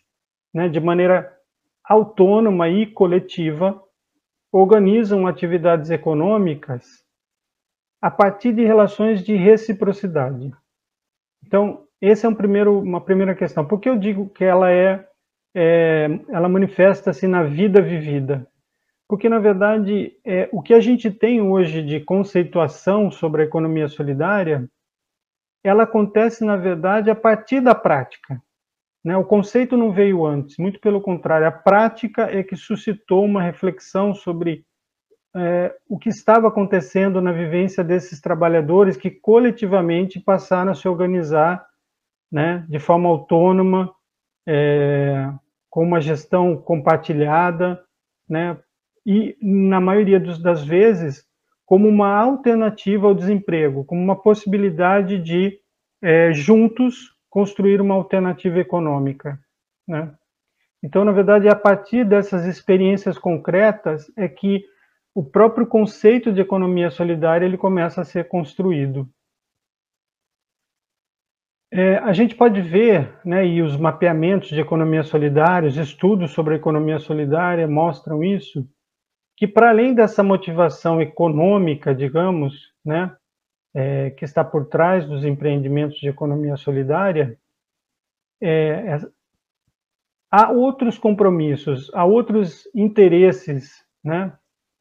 [0.53, 1.35] né, de maneira
[1.83, 3.81] autônoma e coletiva,
[4.51, 7.08] organizam atividades econômicas
[8.01, 10.51] a partir de relações de reciprocidade.
[11.45, 13.65] Então, essa é um primeiro, uma primeira questão.
[13.65, 15.05] Por que eu digo que ela é,
[15.55, 18.47] é ela manifesta-se na vida vivida?
[19.07, 23.87] Porque, na verdade, é, o que a gente tem hoje de conceituação sobre a economia
[23.87, 24.69] solidária,
[25.63, 28.41] ela acontece, na verdade, a partir da prática.
[29.03, 29.17] Né?
[29.17, 34.13] O conceito não veio antes, muito pelo contrário, a prática é que suscitou uma reflexão
[34.13, 34.65] sobre
[35.35, 41.65] é, o que estava acontecendo na vivência desses trabalhadores que coletivamente passaram a se organizar
[42.31, 43.93] né, de forma autônoma,
[44.47, 45.31] é,
[45.69, 47.81] com uma gestão compartilhada,
[48.27, 48.57] né,
[49.05, 51.25] e, na maioria dos, das vezes,
[51.65, 55.59] como uma alternativa ao desemprego, como uma possibilidade de,
[56.01, 59.39] é, juntos, construir uma alternativa econômica.
[59.87, 60.11] Né?
[60.81, 64.63] Então, na verdade, é a partir dessas experiências concretas é que
[65.19, 69.05] o próprio conceito de economia solidária ele começa a ser construído.
[71.69, 76.53] É, a gente pode ver, né, e os mapeamentos de economia solidária, os estudos sobre
[76.53, 78.65] a economia solidária mostram isso,
[79.35, 83.13] que para além dessa motivação econômica, digamos, né,
[83.73, 87.37] é, que está por trás dos empreendimentos de economia solidária,
[88.41, 88.99] é, é
[90.31, 94.31] há outros compromissos, há outros interesses, né,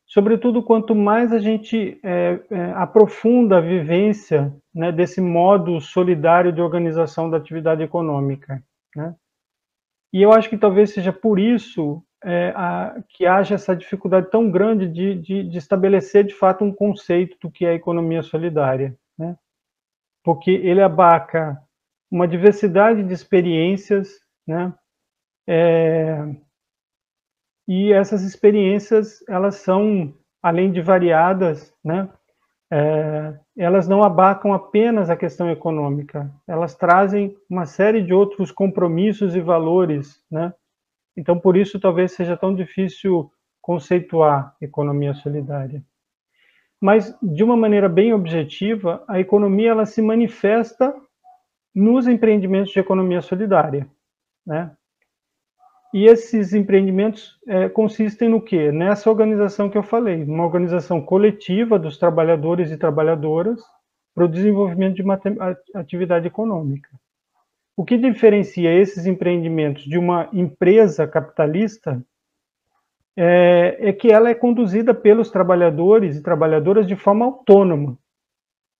[0.08, 6.62] sobretudo quanto mais a gente é, é, aprofunda a vivência né, desse modo solidário de
[6.62, 8.62] organização da atividade econômica.
[8.96, 9.14] Né?
[10.12, 14.50] E eu acho que talvez seja por isso é, a, que haja essa dificuldade tão
[14.50, 19.36] grande de, de, de, estabelecer de fato um conceito do que é economia solidária, né?
[20.24, 21.62] porque ele abarca
[22.10, 24.08] uma diversidade de experiências,
[24.46, 24.72] né?
[27.68, 32.08] E essas experiências elas são além de variadas, né?
[32.70, 39.34] É, elas não abarcam apenas a questão econômica, elas trazem uma série de outros compromissos
[39.34, 40.52] e valores, né?
[41.16, 45.82] Então, por isso, talvez seja tão difícil conceituar economia solidária.
[46.80, 50.94] Mas, de uma maneira bem objetiva, a economia ela se manifesta
[51.74, 53.88] nos empreendimentos de economia solidária,
[54.46, 54.70] né?
[55.92, 58.70] E esses empreendimentos é, consistem no quê?
[58.70, 63.60] Nessa organização que eu falei, uma organização coletiva dos trabalhadores e trabalhadoras
[64.14, 65.18] para o desenvolvimento de uma
[65.74, 66.90] atividade econômica.
[67.76, 72.04] O que diferencia esses empreendimentos de uma empresa capitalista
[73.16, 77.98] é, é, que ela é conduzida pelos trabalhadores e trabalhadoras de forma autônoma.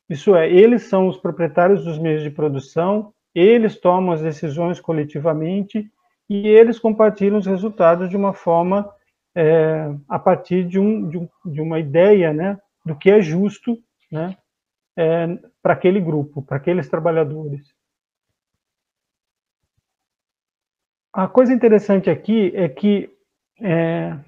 [0.09, 5.91] Isso é, eles são os proprietários dos meios de produção, eles tomam as decisões coletivamente
[6.29, 8.93] e eles compartilham os resultados de uma forma
[9.35, 13.79] é, a partir de, um, de, um, de, uma ideia né, do que é justo
[14.11, 14.37] né,
[14.97, 15.27] é,
[15.63, 17.73] para aquele grupo, para aqueles trabalhadores.
[21.13, 23.11] A coisa interessante aqui é que
[23.61, 24.19] é,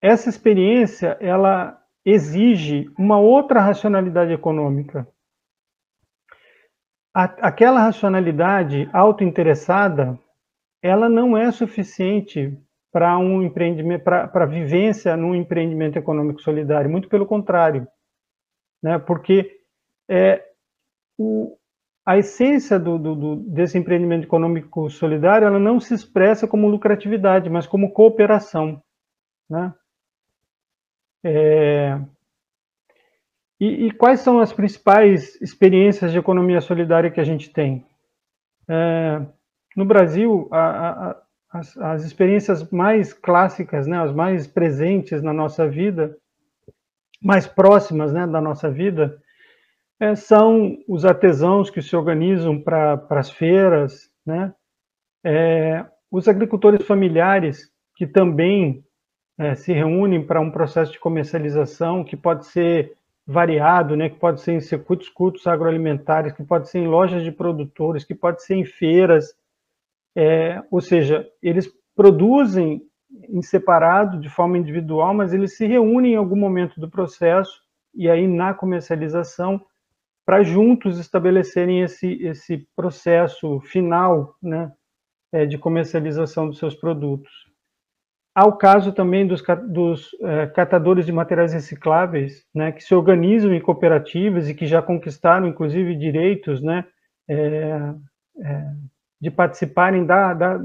[0.00, 5.06] essa experiência ela exige uma outra racionalidade econômica.
[7.14, 10.18] A, aquela racionalidade autointeressada,
[10.82, 12.58] ela não é suficiente
[12.90, 17.86] para um empreendimento, para vivência num empreendimento econômico solidário, muito pelo contrário,
[18.82, 18.98] né?
[18.98, 19.60] Porque
[20.10, 20.44] é,
[21.16, 21.56] o,
[22.04, 27.48] a essência do, do, do, desse empreendimento econômico solidário ela não se expressa como lucratividade,
[27.48, 28.82] mas como cooperação.
[29.48, 29.72] Né?
[31.24, 32.00] É,
[33.60, 37.86] e, e, quais são as principais experiências de economia solidária que a gente tem?
[38.68, 39.24] É,
[39.76, 45.68] no Brasil, a, a, as, as, experiências mais clássicas, né, as mais presentes na nossa
[45.68, 46.16] vida,
[47.22, 49.18] mais próximas né, da nossa vida,
[50.00, 54.52] é, são os artesãos que se organizam para as feiras, né?
[55.24, 58.84] É, os agricultores familiares que também
[59.38, 64.40] é, se reúnem para um processo de comercialização que pode ser variado, né, que pode
[64.40, 68.56] ser em circuitos curtos agroalimentares, que pode ser em lojas de produtores, que pode ser
[68.56, 69.34] em feiras,
[70.16, 72.82] é, ou seja, eles produzem
[73.28, 77.60] em separado, de forma individual, mas eles se reúnem em algum momento do processo
[77.94, 79.60] e aí na comercialização
[80.24, 84.72] para juntos estabelecerem esse, esse processo final né,
[85.32, 87.30] é, de comercialização dos seus produtos.
[88.34, 93.52] Há o caso também dos, dos é, catadores de materiais recicláveis, né, que se organizam
[93.52, 96.86] em cooperativas e que já conquistaram, inclusive, direitos né,
[97.28, 97.94] é,
[98.40, 98.72] é
[99.22, 100.58] de participarem da, da,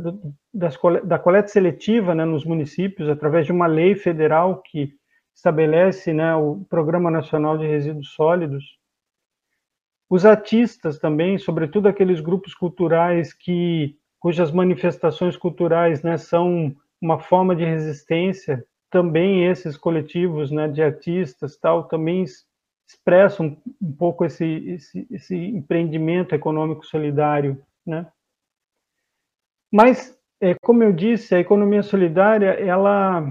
[0.51, 4.95] das, da coleta seletiva né, nos municípios, através de uma lei federal que
[5.35, 8.79] estabelece né, o Programa Nacional de Resíduos Sólidos,
[10.09, 17.55] os artistas também, sobretudo aqueles grupos culturais que cujas manifestações culturais né, são uma forma
[17.55, 22.25] de resistência, também esses coletivos né, de artistas tal também
[22.89, 28.07] expressam um pouco esse, esse, esse empreendimento econômico solidário, né?
[29.71, 33.23] Mas, é, como eu disse, a economia solidária ela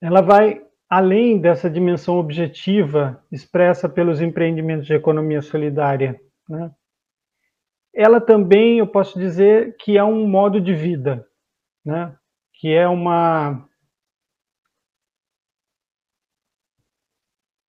[0.00, 6.70] ela vai além dessa dimensão objetiva expressa pelos empreendimentos de economia solidária, né,
[7.94, 11.26] ela também, eu posso dizer, que é um modo de vida,
[11.84, 12.14] né,
[12.52, 13.66] que é uma,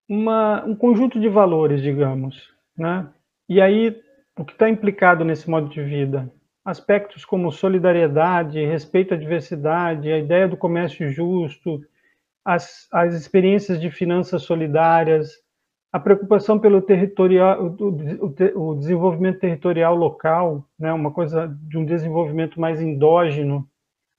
[0.08, 2.54] uma um conjunto de valores, digamos.
[2.78, 3.10] Né,
[3.48, 4.00] e aí,
[4.38, 6.30] o que está implicado nesse modo de vida?
[6.68, 11.82] Aspectos como solidariedade, respeito à diversidade, a ideia do comércio justo,
[12.44, 15.32] as, as experiências de finanças solidárias,
[15.94, 22.60] a preocupação pelo territorial, o, o, desenvolvimento territorial local, né, uma coisa de um desenvolvimento
[22.60, 23.66] mais endógeno,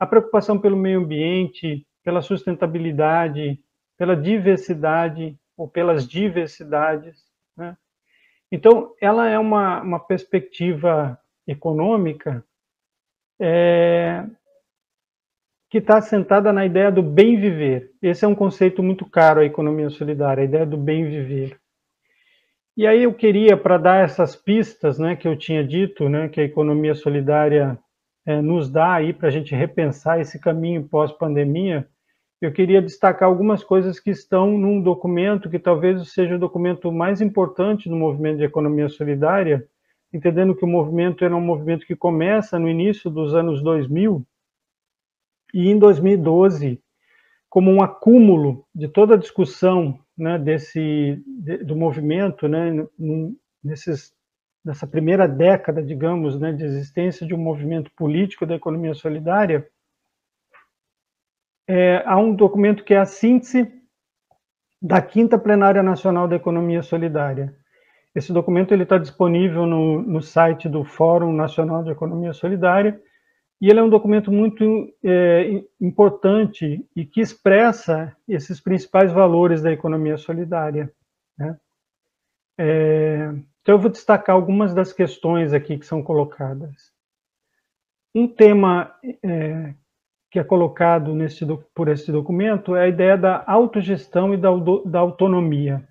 [0.01, 3.61] a preocupação pelo meio ambiente, pela sustentabilidade,
[3.99, 7.23] pela diversidade ou pelas diversidades.
[7.55, 7.77] Né?
[8.51, 11.19] Então, ela é uma, uma perspectiva
[11.49, 12.45] econômica
[13.41, 14.25] é,
[15.71, 17.91] que está assentada na ideia do bem viver.
[18.03, 21.59] Esse é um conceito muito caro à economia solidária, a ideia do bem viver.
[22.77, 26.41] E aí eu queria, para dar essas pistas, né, que eu tinha dito, né, que
[26.41, 27.77] a economia solidária
[28.25, 31.89] é, nos dá aí para a gente repensar esse caminho pós-pandemia,
[32.41, 37.21] eu queria destacar algumas coisas que estão num documento que talvez seja o documento mais
[37.21, 39.67] importante do movimento de economia solidária,
[40.13, 44.27] entendendo que o movimento era um movimento que começa no início dos anos 2000,
[45.53, 46.83] e em 2012,
[47.49, 52.87] como um acúmulo de toda a discussão né, desse, de, do movimento, né,
[53.63, 54.13] nesses,
[54.65, 59.67] nessa primeira década, digamos, né, de existência de um movimento político da economia solidária,
[61.67, 63.71] é, há um documento que é a síntese
[64.81, 67.58] da quinta plenária nacional da economia solidária.
[68.19, 73.01] Esse documento ele está disponível no, no site do Fórum Nacional de Economia Solidária
[73.61, 79.71] e ele é um documento muito é, importante e que expressa esses principais valores da
[79.71, 80.93] economia solidária.
[81.39, 81.57] Né?
[82.59, 83.31] É,
[83.63, 86.93] então, eu vou destacar algumas das questões aqui que são colocadas.
[88.13, 89.75] Um tema é,
[90.29, 94.51] que é colocado nesse, por esse documento é a ideia da autogestão e da,
[94.87, 95.89] da autonomia,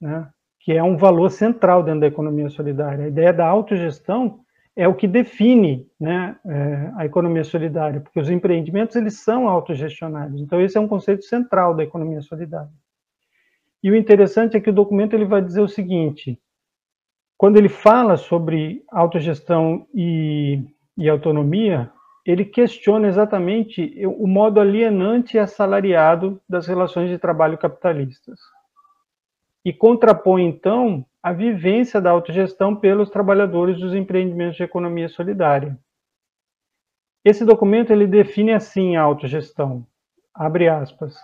[0.00, 0.28] né?
[0.62, 3.04] Que é um valor central dentro da economia solidária.
[3.04, 4.40] A ideia da autogestão
[4.76, 10.40] é o que define né, é, a economia solidária, porque os empreendimentos eles são autogestionários.
[10.40, 12.70] Então esse é um conceito central da economia solidária.
[13.82, 16.40] E o interessante é que o documento ele vai dizer o seguinte:
[17.36, 20.62] quando ele fala sobre autogestão e,
[20.96, 21.90] e autonomia,
[22.24, 28.38] ele questiona exatamente o modo alienante e assalariado das relações de trabalho capitalistas.
[29.64, 35.78] E contrapõe, então, a vivência da autogestão pelos trabalhadores dos empreendimentos de economia solidária.
[37.24, 39.86] Esse documento ele define assim a autogestão,
[40.34, 41.14] abre aspas,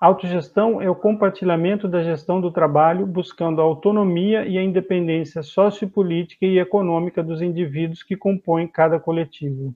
[0.00, 6.46] Autogestão é o compartilhamento da gestão do trabalho, buscando a autonomia e a independência sociopolítica
[6.46, 9.74] e econômica dos indivíduos que compõem cada coletivo.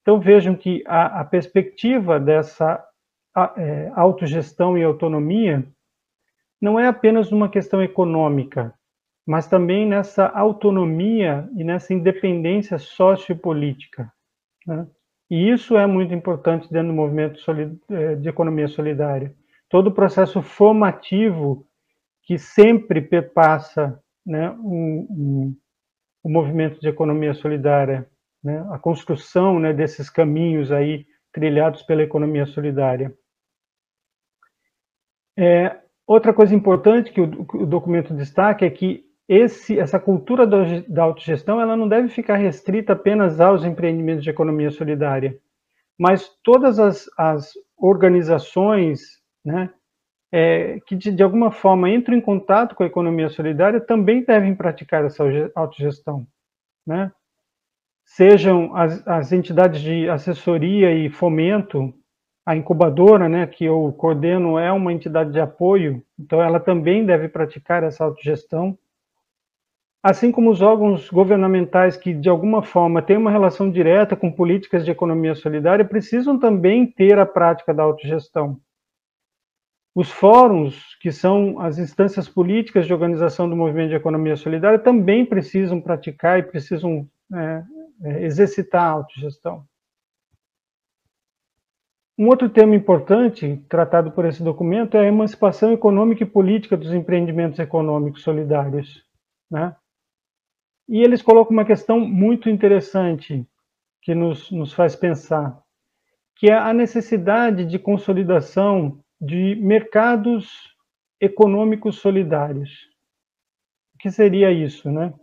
[0.00, 2.84] Então vejam que a, a perspectiva dessa
[3.32, 5.64] a, é, autogestão e autonomia
[6.62, 8.72] não é apenas uma questão econômica,
[9.26, 14.12] mas também nessa autonomia e nessa independência sociopolítica.
[14.64, 14.86] Né?
[15.28, 17.40] E isso é muito importante dentro do movimento
[17.90, 19.34] é, de economia solidária.
[19.68, 21.66] Todo o processo formativo
[22.22, 25.56] que sempre perpassa né, um, um,
[26.22, 28.08] o movimento de economia solidária,
[28.42, 33.12] né, a construção né, desses caminhos aí trilhados pela economia solidária.
[35.36, 41.02] É, outra coisa importante que o, o documento destaca é que esse, essa cultura da
[41.02, 45.38] autogestão ela não deve ficar restrita apenas aos empreendimentos de economia solidária,
[45.98, 49.70] mas todas as, as organizações né,
[50.30, 54.54] é, que de, de, alguma forma entram em contato com a economia solidária também devem
[54.54, 55.24] praticar essa
[55.54, 56.26] autogestão.
[56.86, 57.12] Né?
[58.04, 61.94] Sejam as, as entidades de assessoria e fomento,
[62.44, 67.28] a incubadora, né, que eu coordeno, é uma entidade de apoio, então ela também deve
[67.28, 68.76] praticar essa autogestão
[70.02, 74.84] assim como os órgãos governamentais que, de alguma forma, têm uma relação direta com políticas
[74.84, 78.58] de economia solidária, precisam também ter a prática da autogestão.
[79.94, 85.24] Os fóruns, que são as instâncias políticas de organização do movimento de economia solidária, também
[85.24, 87.62] precisam praticar e precisam é,
[88.02, 89.64] é, exercitar a autogestão.
[92.18, 96.92] Um outro tema importante tratado por esse documento é a emancipação econômica e política dos
[96.92, 99.02] empreendimentos econômicos solidários.
[99.50, 99.74] Né?
[100.88, 103.46] E eles colocam uma questão muito interessante
[104.02, 105.58] que nos, nos faz pensar,
[106.36, 110.76] que é a necessidade de consolidação de mercados
[111.20, 112.90] econômicos solidários.
[113.94, 115.14] O que seria isso, né?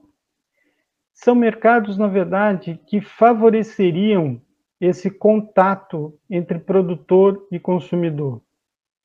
[1.14, 4.42] São mercados, na verdade, que favoreceriam
[4.80, 8.42] esse contato entre produtor e consumidor,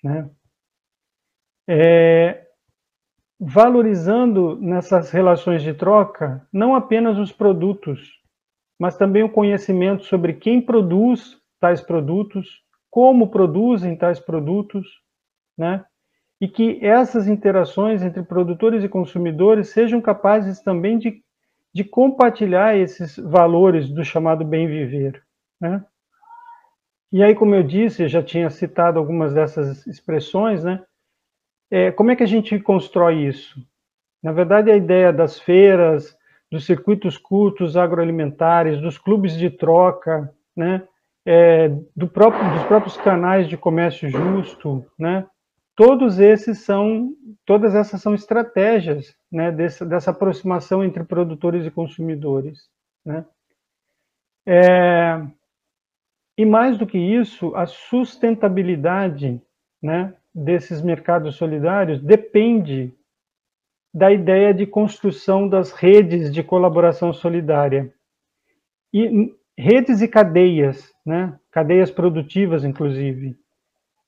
[0.02, 0.30] né?
[1.66, 2.46] É,
[3.40, 8.20] valorizando nessas relações de troca não apenas os produtos,
[8.78, 14.86] mas também o conhecimento sobre quem produz tais produtos, como produzem tais produtos,
[15.56, 15.84] né?
[16.40, 21.22] E que essas interações entre produtores e consumidores sejam capazes também de,
[21.72, 25.23] de compartilhar esses valores do chamado bem viver,
[25.60, 25.84] né?
[27.12, 30.84] E aí, como eu disse, já tinha citado algumas dessas expressões, né?
[31.70, 33.60] É, como é que a gente constrói isso?
[34.22, 36.16] Na verdade, a ideia das feiras,
[36.50, 40.86] dos circuitos curtos agroalimentares, dos clubes de troca, né,
[41.26, 45.26] é, do próprio, dos próprios canais de comércio justo, né,
[45.74, 47.12] todos esses são,
[47.44, 52.68] todas essas são estratégias né, dessa, dessa aproximação entre produtores e consumidores.
[53.04, 53.24] Né.
[54.46, 55.20] É,
[56.36, 59.40] e mais do que isso, a sustentabilidade
[59.82, 62.92] né, desses mercados solidários depende
[63.94, 67.94] da ideia de construção das redes de colaboração solidária.
[68.92, 71.38] E redes e cadeias, né?
[71.52, 73.36] cadeias produtivas, inclusive.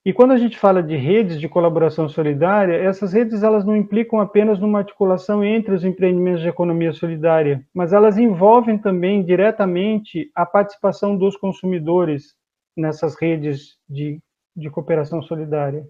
[0.07, 4.21] E quando a gente fala de redes de colaboração solidária, essas redes elas não implicam
[4.21, 10.47] apenas numa articulação entre os empreendimentos de economia solidária, mas elas envolvem também diretamente a
[10.47, 12.37] participação dos consumidores
[12.77, 14.21] nessas redes de,
[14.55, 15.85] de cooperação solidária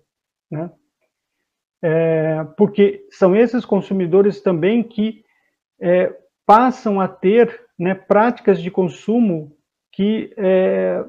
[0.51, 0.71] né?
[1.83, 5.23] É, porque são esses consumidores também que
[5.79, 9.55] é, passam a ter né, práticas de consumo
[9.93, 11.05] que é,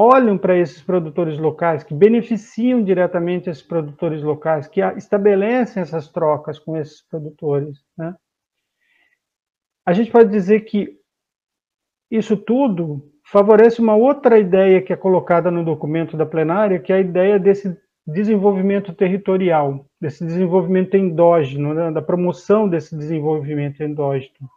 [0.00, 6.56] olham para esses produtores locais, que beneficiam diretamente esses produtores locais, que estabelecem essas trocas
[6.56, 7.84] com esses produtores.
[7.96, 8.14] Né?
[9.84, 10.96] A gente pode dizer que
[12.08, 16.96] isso tudo favorece uma outra ideia que é colocada no documento da plenária, que é
[16.96, 17.76] a ideia desse
[18.06, 24.48] desenvolvimento territorial, desse desenvolvimento endógeno, né, da promoção desse desenvolvimento endógeno.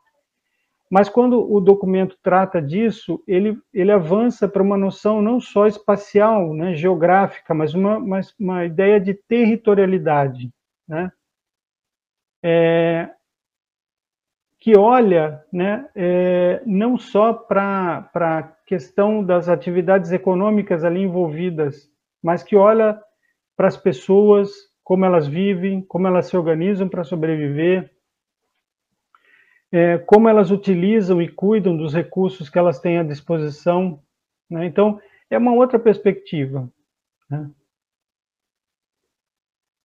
[0.92, 6.54] Mas quando o documento trata disso, ele, ele avança para uma noção não só espacial,
[6.54, 10.52] né, geográfica, mas uma, mas uma ideia de territorialidade,
[10.86, 11.10] né?
[12.44, 13.10] É,
[14.60, 21.90] que olha né, é, não só para a questão das atividades econômicas ali envolvidas,
[22.22, 23.02] mas que olha
[23.56, 24.50] para as pessoas,
[24.84, 27.90] como elas vivem, como elas se organizam para sobreviver,
[29.72, 34.02] é, como elas utilizam e cuidam dos recursos que elas têm à disposição.
[34.50, 34.66] Né?
[34.66, 35.00] Então,
[35.30, 36.70] é uma outra perspectiva.
[37.30, 37.50] Né?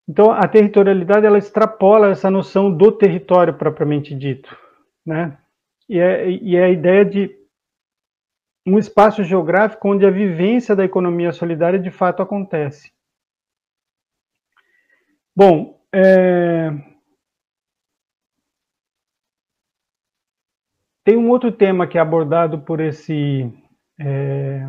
[0.08, 4.56] Então, a territorialidade ela extrapola essa noção do território propriamente dito,
[5.04, 5.36] né?
[5.88, 7.36] E é, e é a ideia de
[8.64, 12.92] um espaço geográfico onde a vivência da economia solidária de fato acontece.
[15.34, 16.70] Bom, é...
[21.06, 23.48] tem um outro tema que é abordado por esse
[23.96, 24.68] é,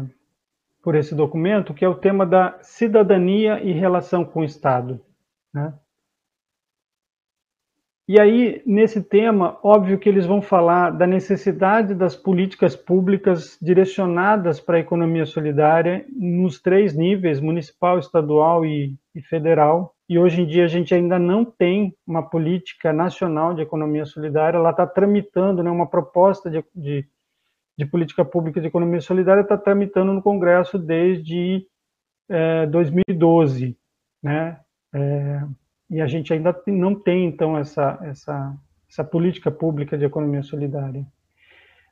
[0.83, 5.01] por esse documento, que é o tema da cidadania e relação com o Estado.
[5.51, 5.73] Né?
[8.07, 14.59] E aí, nesse tema, óbvio que eles vão falar da necessidade das políticas públicas direcionadas
[14.61, 19.96] para a economia solidária nos três níveis, municipal, estadual e, e, federal.
[20.09, 24.57] E hoje em dia a gente ainda não tem uma política nacional de economia solidária,
[24.57, 27.07] ela está tramitando né, uma proposta de, de
[27.77, 31.65] de política pública de economia solidária está tramitando no Congresso desde
[32.27, 33.77] é, 2012,
[34.21, 34.59] né?
[34.93, 35.43] É,
[35.89, 38.57] e a gente ainda não tem então essa essa
[38.89, 41.05] essa política pública de economia solidária.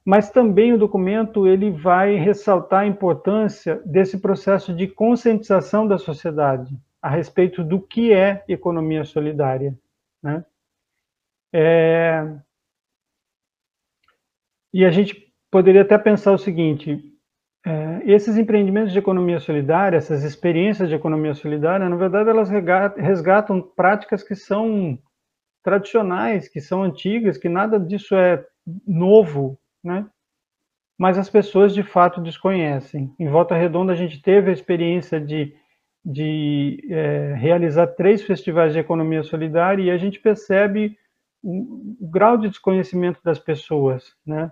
[0.04, 6.76] Mas também o documento ele vai ressaltar a importância desse processo de conscientização da sociedade
[7.06, 9.78] a respeito do que é economia solidária,
[10.24, 10.44] né?
[11.54, 12.36] É,
[14.74, 17.00] e a gente poderia até pensar o seguinte:
[17.64, 23.62] é, esses empreendimentos de economia solidária, essas experiências de economia solidária, na verdade, elas resgatam
[23.62, 24.98] práticas que são
[25.64, 28.44] tradicionais, que são antigas, que nada disso é
[28.88, 30.10] novo, né?
[30.98, 33.14] Mas as pessoas de fato desconhecem.
[33.20, 35.56] Em Volta Redonda, a gente teve a experiência de,
[36.06, 40.96] de é, realizar três festivais de economia solidária e a gente percebe
[41.42, 44.52] o, o grau de desconhecimento das pessoas, né?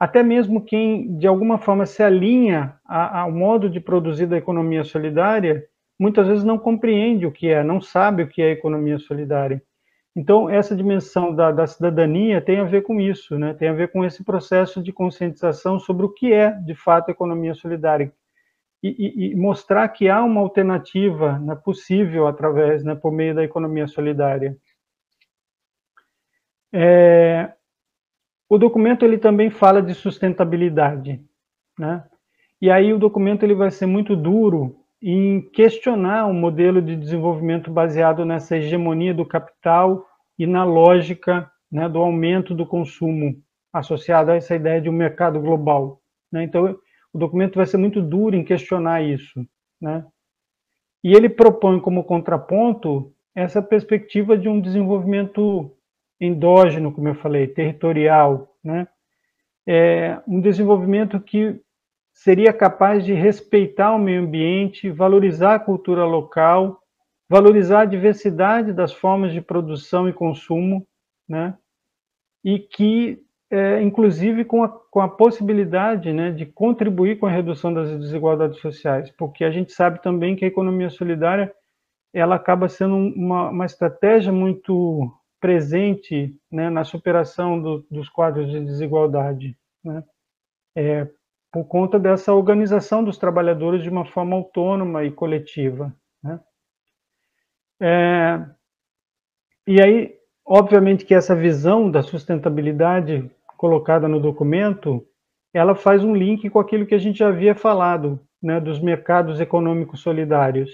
[0.00, 5.62] até mesmo quem de alguma forma se alinha ao modo de produzir da economia solidária,
[5.98, 9.62] muitas vezes não compreende o que é, não sabe o que é economia solidária.
[10.16, 13.54] Então, essa dimensão da, da, cidadania tem a ver com isso, né?
[13.54, 17.54] tem a ver com esse processo de conscientização sobre o que é, de fato, economia
[17.54, 18.12] solidária.
[18.82, 23.86] E, e, mostrar que há uma alternativa né, possível através, né, por meio da economia
[23.86, 24.56] solidária.
[26.72, 27.52] É,
[28.48, 31.20] o documento ele também fala de sustentabilidade,
[31.78, 32.04] né?
[32.60, 37.70] E aí o documento ele vai ser muito duro em questionar um modelo de desenvolvimento
[37.70, 40.06] baseado nessa hegemonia do capital
[40.38, 43.36] e na lógica né, do aumento do consumo
[43.72, 46.00] associado a essa ideia de um mercado global.
[46.30, 46.42] Né?
[46.42, 46.76] Então,
[47.12, 49.46] o documento vai ser muito duro em questionar isso.
[49.80, 50.04] Né?
[51.02, 55.74] E ele propõe como contraponto essa perspectiva de um desenvolvimento
[56.20, 58.86] endógeno, como eu falei, territorial, né?
[59.66, 61.60] É um desenvolvimento que
[62.12, 66.82] seria capaz de respeitar o meio ambiente, valorizar a cultura local,
[67.28, 70.86] valorizar a diversidade das formas de produção e consumo,
[71.28, 71.56] né?
[72.44, 77.74] E que, é, inclusive, com a, com a possibilidade né, de contribuir com a redução
[77.74, 81.52] das desigualdades sociais, porque a gente sabe também que a economia solidária
[82.12, 88.60] ela acaba sendo uma, uma estratégia muito presente né, na superação do, dos quadros de
[88.60, 90.04] desigualdade, né?
[90.76, 91.08] é,
[91.52, 95.94] por conta dessa organização dos trabalhadores de uma forma autônoma e coletiva.
[96.22, 96.40] Né?
[97.80, 98.46] É,
[99.66, 103.30] e aí, obviamente que essa visão da sustentabilidade
[103.60, 105.06] colocada no documento,
[105.52, 109.38] ela faz um link com aquilo que a gente já havia falado, né, dos mercados
[109.38, 110.70] econômicos solidários,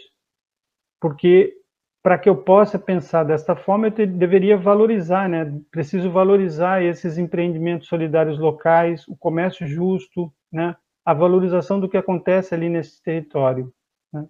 [1.01, 1.53] porque
[2.01, 5.53] para que eu possa pensar desta forma, eu te, deveria valorizar, né?
[5.73, 10.77] Preciso valorizar esses empreendimentos solidários locais, o comércio justo, né?
[11.05, 13.73] A valorização do que acontece ali nesse território.
[14.13, 14.29] Né?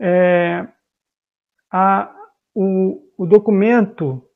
[0.00, 0.68] É,
[1.70, 2.12] a,
[2.52, 4.28] o, o documento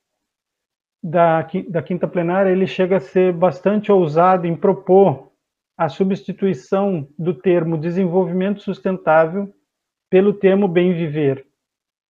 [1.05, 5.30] da, da quinta plenária ele chega a ser bastante ousado em propor
[5.76, 9.52] a substituição do termo desenvolvimento sustentável
[10.09, 11.46] pelo termo bem viver.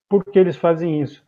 [0.09, 1.27] Por que eles fazem isso?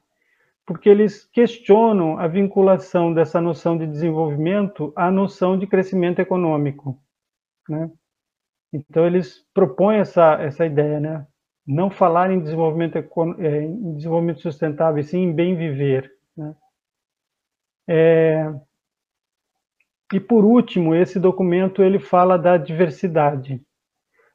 [0.64, 7.00] Porque eles questionam a vinculação dessa noção de desenvolvimento à noção de crescimento econômico.
[7.68, 7.90] Né?
[8.72, 11.26] Então, eles propõem essa, essa ideia, né?
[11.66, 12.96] não falar em desenvolvimento,
[13.38, 16.12] é, em desenvolvimento sustentável, sim em bem viver.
[16.36, 16.54] Né?
[17.88, 18.52] É...
[20.12, 23.60] E por último, esse documento ele fala da diversidade.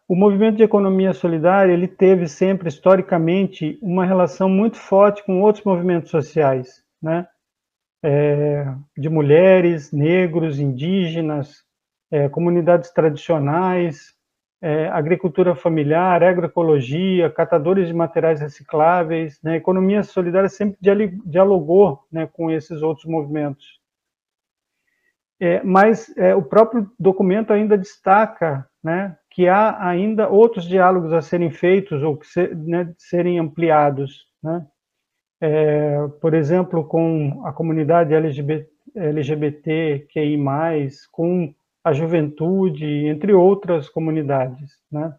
[0.07, 5.63] O movimento de economia solidária ele teve sempre historicamente uma relação muito forte com outros
[5.63, 7.25] movimentos sociais, né?
[8.03, 8.65] É,
[8.97, 11.63] de mulheres, negros, indígenas,
[12.11, 14.13] é, comunidades tradicionais,
[14.62, 19.41] é, agricultura familiar, agroecologia, catadores de materiais recicláveis.
[19.41, 19.53] Né?
[19.53, 20.78] A economia solidária sempre
[21.26, 23.82] dialogou né, com esses outros movimentos.
[25.39, 31.22] É, mas é, o próprio documento ainda destaca né, que há ainda outros diálogos a
[31.22, 34.28] serem feitos ou que né, serem ampliados.
[34.43, 34.68] Né?
[35.41, 40.38] É, por exemplo, com a comunidade LGBT, LGBTQI+,
[41.12, 41.53] com
[41.84, 44.79] a juventude, entre outras comunidades.
[44.91, 45.15] Né?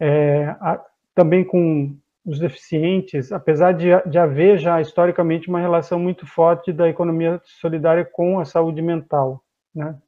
[0.00, 6.24] É, a, também com os deficientes, apesar de, de, haver já historicamente uma relação muito
[6.24, 9.42] forte da economia solidária com a saúde mental.
[9.74, 9.98] Né?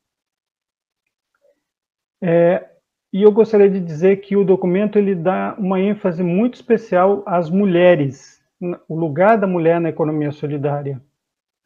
[2.23, 2.69] É,
[3.13, 7.51] e eu gostaria de dizer que o documento ele dá uma ênfase muito especial às
[7.51, 8.41] mulheres,
[8.89, 11.03] o lugar da mulher na economia solidária.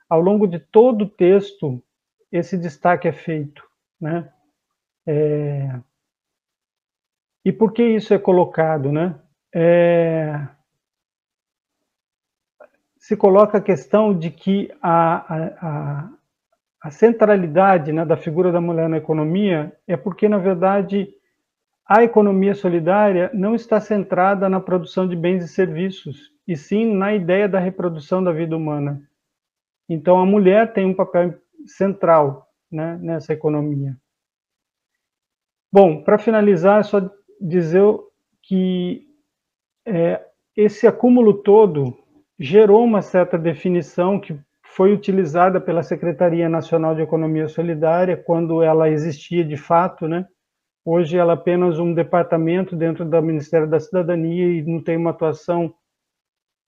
[0.08, 1.82] Ao longo de todo o texto,
[2.32, 3.67] esse destaque é feito.
[4.00, 4.32] Né?
[5.06, 5.80] É...
[7.44, 8.92] E por que isso é colocado?
[8.92, 9.18] Né?
[9.54, 10.46] É...
[12.98, 15.34] Se coloca a questão de que a,
[15.66, 16.10] a,
[16.82, 21.08] a centralidade né, da figura da mulher na economia é porque, na verdade,
[21.88, 27.14] a economia solidária não está centrada na produção de bens e serviços, e sim na
[27.14, 29.02] ideia da reprodução da vida humana.
[29.88, 31.34] Então, a mulher tem um papel
[31.66, 33.96] central né, nessa economia.
[35.72, 37.10] Bom, para finalizar, é só
[37.40, 37.82] dizer
[38.42, 39.06] que
[39.86, 40.24] é,
[40.56, 41.96] esse acúmulo todo
[42.38, 48.88] gerou uma certa definição que foi utilizada pela Secretaria Nacional de Economia Solidária quando ela
[48.88, 50.26] existia de fato, né?
[50.84, 55.10] Hoje ela é apenas um departamento dentro do Ministério da Cidadania e não tem uma
[55.10, 55.74] atuação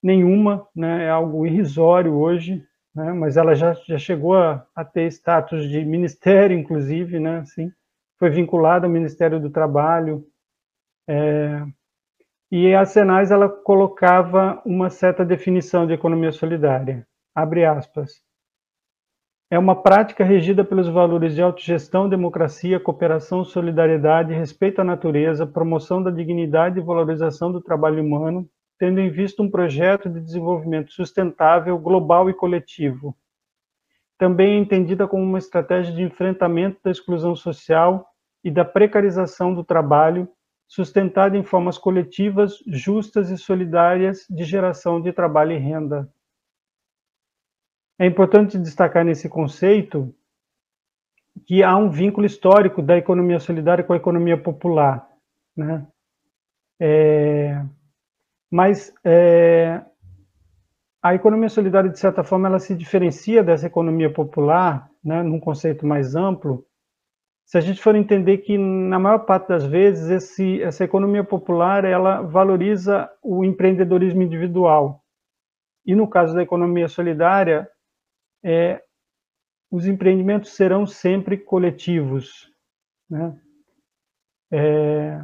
[0.02, 1.04] nenhuma, né?
[1.04, 2.62] É algo irrisório hoje,
[2.94, 3.12] né?
[3.12, 7.38] mas ela já, já chegou a, a, ter status de ministério, inclusive, né?
[7.38, 7.70] Assim,
[8.18, 10.24] foi vinculada ao Ministério do Trabalho.
[11.08, 11.64] É,
[12.50, 17.06] e a Senais ela colocava uma certa definição de economia solidária.
[17.34, 18.22] Abre aspas.
[19.52, 26.00] É uma prática regida pelos valores de autogestão, democracia, cooperação, solidariedade, respeito à natureza, promoção
[26.00, 28.48] da dignidade e valorização do trabalho humano,
[28.80, 33.14] tendo em vista um projeto de desenvolvimento sustentável, global e coletivo.
[34.16, 38.08] Também é entendida como uma estratégia de enfrentamento da exclusão social
[38.42, 40.26] e da precarização do trabalho,
[40.66, 46.10] sustentada em formas coletivas, justas e solidárias de geração de trabalho e renda.
[47.98, 50.14] É importante destacar nesse conceito
[51.46, 55.06] que há um vínculo histórico da economia solidária com a economia popular,
[55.54, 55.86] né?
[56.80, 57.62] É,
[58.50, 59.80] mas é,
[61.02, 65.86] a economia solidária, de certa forma, ela se diferencia dessa economia popular, né, num conceito
[65.86, 66.66] mais amplo,
[67.46, 71.84] se a gente for entender que, na maior parte das vezes, esse, essa economia popular,
[71.84, 75.02] ela valoriza o empreendedorismo individual.
[75.84, 77.68] E no caso da economia solidária,
[78.44, 78.80] é,
[79.70, 82.52] os empreendimentos serão sempre coletivos.
[83.08, 83.36] Né?
[84.52, 85.20] É,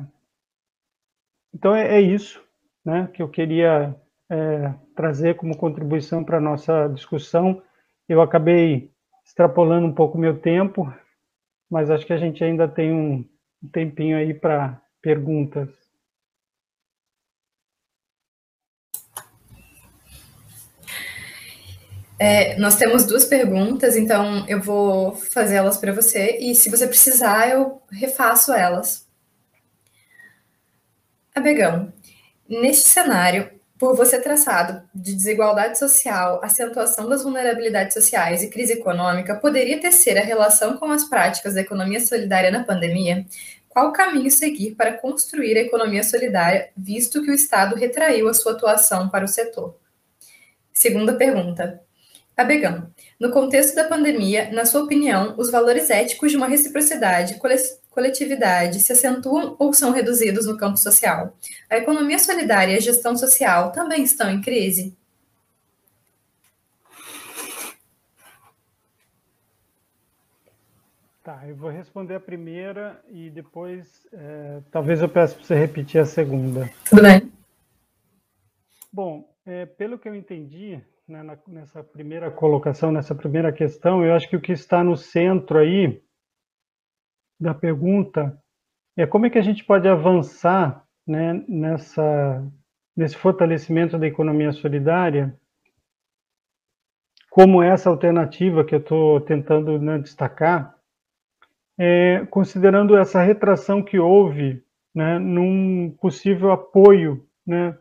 [1.55, 2.46] então, é, é isso
[2.87, 3.97] né, que eu queria
[4.31, 7.61] é, trazer como contribuição para a nossa discussão.
[8.09, 8.93] Eu acabei
[9.25, 10.91] extrapolando um pouco meu tempo,
[11.69, 13.25] mas acho que a gente ainda tem um
[13.73, 15.69] tempinho aí para perguntas.
[22.19, 26.87] É, nós temos duas perguntas, então eu vou fazer elas para você e se você
[26.87, 29.07] precisar eu refaço elas.
[31.35, 31.93] Abegão,
[32.49, 39.35] Neste cenário, por você traçado de desigualdade social, acentuação das vulnerabilidades sociais e crise econômica,
[39.35, 43.27] poderia tecer a relação com as práticas da economia solidária na pandemia?
[43.69, 48.53] Qual caminho seguir para construir a economia solidária, visto que o Estado retraiu a sua
[48.53, 49.77] atuação para o setor?
[50.73, 51.83] Segunda pergunta.
[52.37, 57.39] Abegão, no contexto da pandemia, na sua opinião, os valores éticos de uma reciprocidade,
[57.97, 61.35] coletividade se acentuam ou são reduzidos no campo social?
[61.71, 64.95] A economia solidária e a gestão social também estão em crise?
[71.25, 75.99] Tá, eu vou responder a primeira e depois é, talvez eu peça para você repetir
[75.99, 76.71] a segunda.
[76.91, 77.33] Tudo bem.
[78.93, 80.79] Bom, é, pelo que eu entendi,
[81.09, 84.97] né, na, nessa primeira colocação, nessa primeira questão, eu acho que o que está no
[84.97, 86.01] centro aí
[87.39, 88.39] da pergunta
[88.97, 92.45] é como é que a gente pode avançar né, nessa,
[92.97, 95.39] nesse fortalecimento da economia solidária,
[97.31, 100.75] como essa alternativa que eu estou tentando né, destacar,
[101.79, 104.65] é, considerando essa retração que houve
[104.95, 107.77] né, num possível apoio né,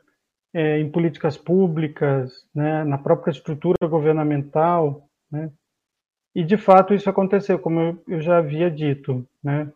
[0.54, 5.50] é, em políticas públicas, né, na própria estrutura governamental, né,
[6.36, 9.72] e de fato isso aconteceu, como eu, já havia dito, né,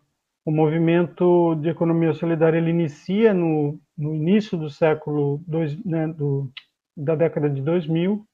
[0.46, 6.52] o movimento de economia solidária ele inicia no, no início do século dois, né, do,
[6.96, 8.26] da década de 2000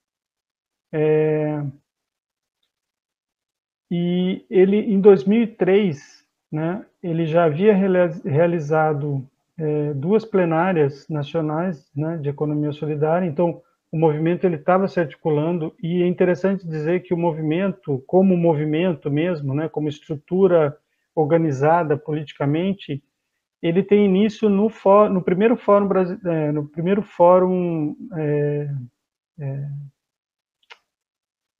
[0.92, 1.64] é,
[3.92, 12.30] e ele em 2003 né, ele já havia realizado é, duas plenárias nacionais né, de
[12.30, 13.62] economia solidária, então
[13.96, 19.10] o movimento ele estava se articulando e é interessante dizer que o movimento, como movimento
[19.10, 20.78] mesmo, né, como estrutura
[21.16, 23.02] organizada politicamente,
[23.62, 24.70] ele tem início no,
[25.10, 25.88] no primeiro fórum
[26.26, 28.70] é, no primeiro fórum é,
[29.40, 29.70] é,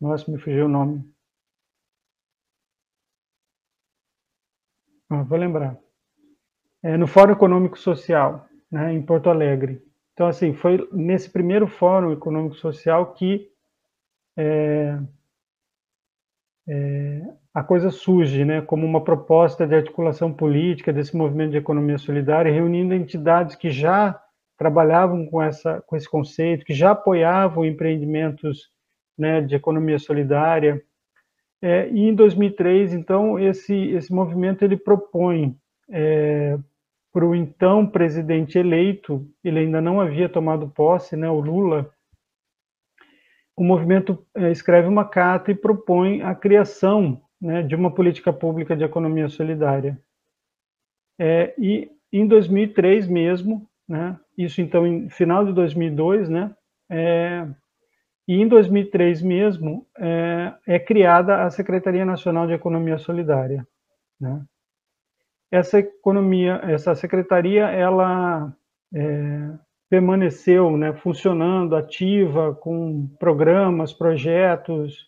[0.02, 1.10] nossa me fugiu o nome
[5.10, 5.80] ah, vou lembrar
[6.84, 9.82] é, no Fórum Econômico Social, né, em Porto Alegre.
[10.16, 13.50] Então, assim, foi nesse primeiro Fórum Econômico Social que
[14.38, 14.98] é,
[16.68, 17.22] é,
[17.54, 22.52] a coisa surge, né, como uma proposta de articulação política desse movimento de economia solidária,
[22.52, 24.18] reunindo entidades que já
[24.58, 28.70] trabalhavam com essa com esse conceito, que já apoiavam empreendimentos
[29.18, 30.82] né, de economia solidária.
[31.62, 35.58] É, e em 2003, então, esse esse movimento ele propõe
[35.90, 36.58] é,
[37.16, 41.90] para o então presidente eleito, ele ainda não havia tomado posse, né, o Lula,
[43.56, 48.76] o movimento é, escreve uma carta e propõe a criação né, de uma política pública
[48.76, 49.98] de economia solidária.
[51.18, 56.54] É, e em 2003 mesmo, né, isso então em final de 2002, né,
[56.92, 57.48] é,
[58.28, 63.66] e em 2003 mesmo é, é, criada a Secretaria Nacional de Economia Solidária.
[64.20, 64.46] Né
[65.52, 68.56] essa economia, essa secretaria, ela
[68.94, 69.58] é,
[69.90, 75.08] permaneceu né, funcionando, ativa, com programas, projetos,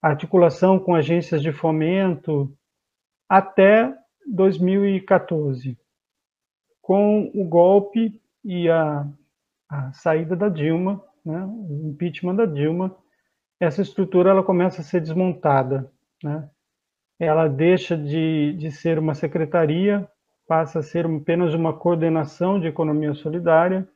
[0.00, 2.52] articulação com agências de fomento,
[3.28, 3.94] até
[4.26, 5.78] 2014.
[6.80, 9.06] Com o golpe e a,
[9.68, 12.94] a saída da Dilma, né, o impeachment da Dilma,
[13.60, 15.90] essa estrutura ela começa a ser desmontada.
[16.22, 16.48] Né?
[17.24, 20.08] Ela deixa de, de ser uma secretaria,
[20.44, 23.88] passa a ser apenas uma coordenação de economia solidária,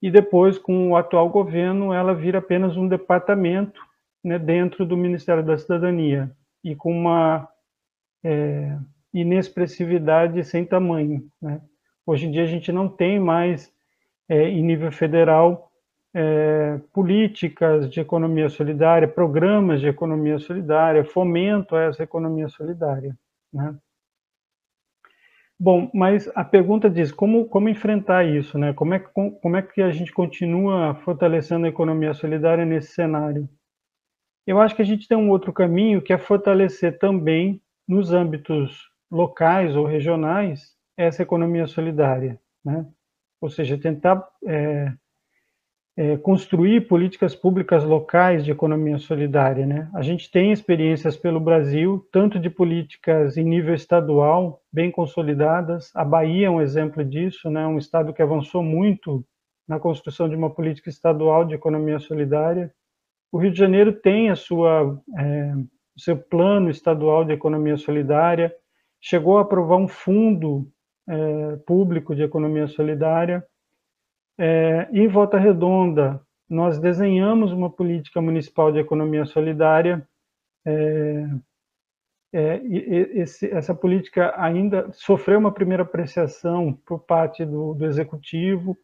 [0.00, 3.80] e depois, com o atual governo, ela vira apenas um departamento
[4.24, 6.30] né, dentro do Ministério da Cidadania,
[6.62, 7.48] e com uma
[8.24, 8.78] é,
[9.12, 11.28] inexpressividade sem tamanho.
[11.42, 11.60] Né?
[12.06, 13.72] Hoje em dia, a gente não tem mais,
[14.28, 15.69] é, em nível federal,
[16.14, 23.16] é, políticas de economia solidária, programas de economia solidária, fomento a essa economia solidária.
[23.52, 23.76] Né?
[25.58, 28.72] Bom, mas a pergunta diz como, como enfrentar isso, né?
[28.72, 33.46] Como é, que, como é que a gente continua fortalecendo a economia solidária nesse cenário?
[34.46, 38.90] Eu acho que a gente tem um outro caminho que é fortalecer também nos âmbitos
[39.10, 42.86] locais ou regionais essa economia solidária, né?
[43.38, 44.92] Ou seja, tentar é,
[46.00, 49.66] é, construir políticas públicas locais de economia solidária.
[49.66, 49.86] Né?
[49.94, 55.90] A gente tem experiências pelo Brasil, tanto de políticas em nível estadual, bem consolidadas.
[55.94, 57.66] A Bahia é um exemplo disso, né?
[57.66, 59.22] um estado que avançou muito
[59.68, 62.72] na construção de uma política estadual de economia solidária.
[63.30, 65.52] O Rio de Janeiro tem a sua, é,
[65.94, 68.50] o seu plano estadual de economia solidária,
[69.02, 70.66] chegou a aprovar um fundo
[71.06, 73.44] é, público de economia solidária,
[74.42, 76.18] é, em Volta Redonda,
[76.48, 80.08] nós desenhamos uma política municipal de economia solidária.
[80.66, 81.26] É,
[82.32, 88.74] é, esse, essa política ainda sofreu uma primeira apreciação por parte do, do executivo,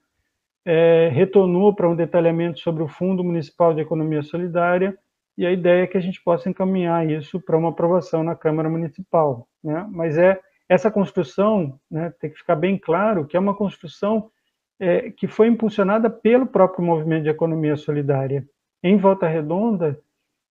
[0.62, 4.98] é, retornou para um detalhamento sobre o Fundo Municipal de Economia Solidária,
[5.38, 8.68] e a ideia é que a gente possa encaminhar isso para uma aprovação na Câmara
[8.68, 9.48] Municipal.
[9.64, 9.86] Né?
[9.90, 10.38] Mas é
[10.68, 14.30] essa construção, né, tem que ficar bem claro que é uma construção
[14.78, 18.46] é, que foi impulsionada pelo próprio movimento de economia solidária.
[18.82, 19.98] Em Volta Redonda,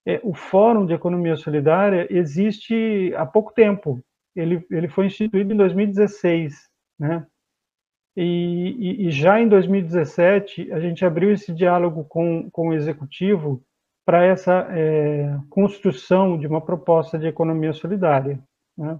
[0.06, 4.00] é, o Fórum de Economia Solidária existe há pouco tempo.
[4.36, 6.70] Ele, ele foi instituído em 2016,
[7.00, 7.26] né?
[8.18, 13.62] E, e, e, já em 2017 a gente abriu esse diálogo com, com o executivo
[14.06, 18.40] para essa é, construção de uma proposta de economia solidária,
[18.78, 18.98] né?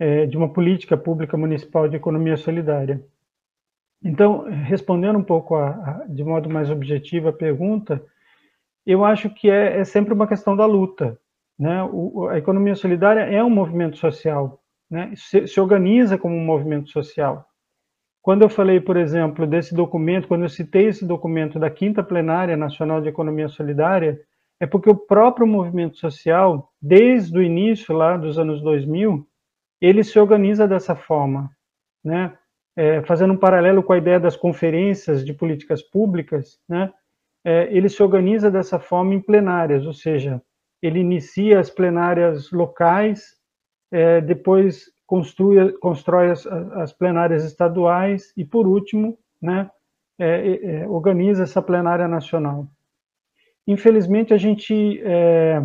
[0.00, 3.00] é, de uma política pública municipal de economia solidária.
[4.04, 8.04] Então, respondendo um pouco a, a, de modo mais objetivo a pergunta,
[8.84, 11.18] eu acho que é, é sempre uma questão da luta.
[11.58, 11.82] Né?
[11.84, 14.60] O, a economia solidária é um movimento social.
[14.90, 15.12] né?
[15.16, 17.46] se, se organiza como um movimento social.
[18.20, 22.56] Quando eu falei, por exemplo, desse documento, quando eu citei esse documento da Quinta Plenária
[22.56, 24.20] Nacional de Economia Solidária,
[24.60, 29.26] é porque o próprio movimento social, desde o início lá dos anos 2000,
[29.80, 31.50] ele se organiza dessa forma,
[32.02, 32.36] né?
[32.76, 36.92] É, fazendo um paralelo com a ideia das conferências de políticas públicas, né?
[37.44, 40.42] É, ele se organiza dessa forma em plenárias, ou seja,
[40.82, 43.36] ele inicia as plenárias locais,
[43.92, 49.70] é, depois construi, constrói as, as, plenárias estaduais e, por último, né,
[50.18, 52.66] é, é, organiza essa plenária nacional.
[53.66, 55.62] Infelizmente, a gente é,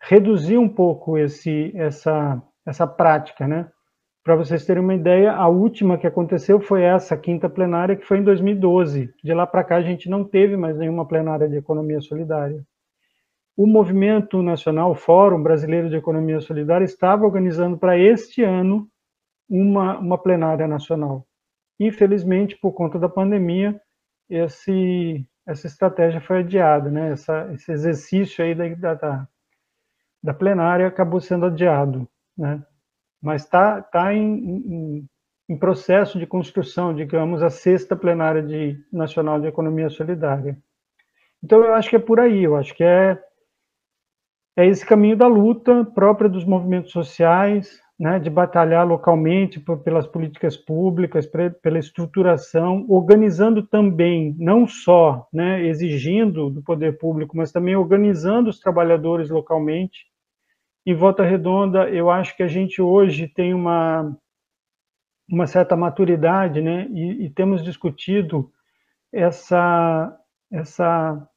[0.00, 3.70] reduziu um pouco esse, essa, essa prática, né?
[4.26, 8.18] Para vocês terem uma ideia, a última que aconteceu foi essa quinta plenária, que foi
[8.18, 9.14] em 2012.
[9.22, 12.62] De lá para cá, a gente não teve mais nenhuma plenária de economia solidária
[13.56, 18.86] o Movimento Nacional, o Fórum Brasileiro de Economia Solidária, estava organizando para este ano
[19.48, 21.26] uma, uma plenária nacional.
[21.80, 23.80] Infelizmente, por conta da pandemia,
[24.28, 27.12] esse, essa estratégia foi adiada, né?
[27.12, 29.28] Essa, esse exercício aí da, da,
[30.22, 32.06] da plenária acabou sendo adiado,
[32.36, 32.62] né?
[33.26, 35.08] Mas está tá em, em,
[35.48, 40.56] em, processo de construção, digamos, a sexta plenária de, nacional de economia solidária.
[41.42, 43.20] Então, eu acho que é por aí, eu acho que é
[44.58, 50.06] é esse caminho da luta própria dos movimentos sociais, né, de batalhar localmente por, pelas
[50.06, 51.26] políticas públicas,
[51.60, 58.60] pela estruturação, organizando também, não só né, exigindo do poder público, mas também organizando os
[58.60, 60.06] trabalhadores localmente.
[60.86, 64.16] Em Volta Redonda, eu acho que a gente hoje tem uma,
[65.28, 68.52] uma certa maturidade, né, e, e temos discutido
[69.12, 70.16] essa,
[70.48, 71.28] essa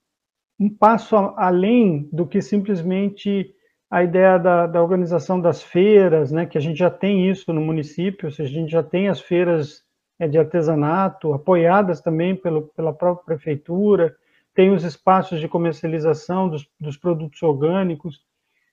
[0.60, 3.52] um passo além do que simplesmente
[3.90, 7.62] a ideia da, da, organização das feiras, né, que a gente já tem isso no
[7.62, 9.84] município, ou seja, a gente já tem as feiras
[10.20, 14.16] é, de artesanato, apoiadas também pelo, pela própria prefeitura,
[14.54, 18.29] tem os espaços de comercialização dos, dos produtos orgânicos,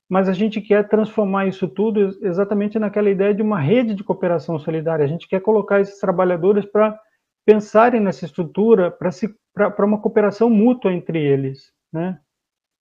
[0.09, 4.57] mas a gente quer transformar isso tudo exatamente naquela ideia de uma rede de cooperação
[4.57, 5.03] solidária.
[5.03, 6.97] A gente quer colocar esses trabalhadores para
[7.45, 12.19] pensarem nessa estrutura para uma cooperação mútua entre eles né?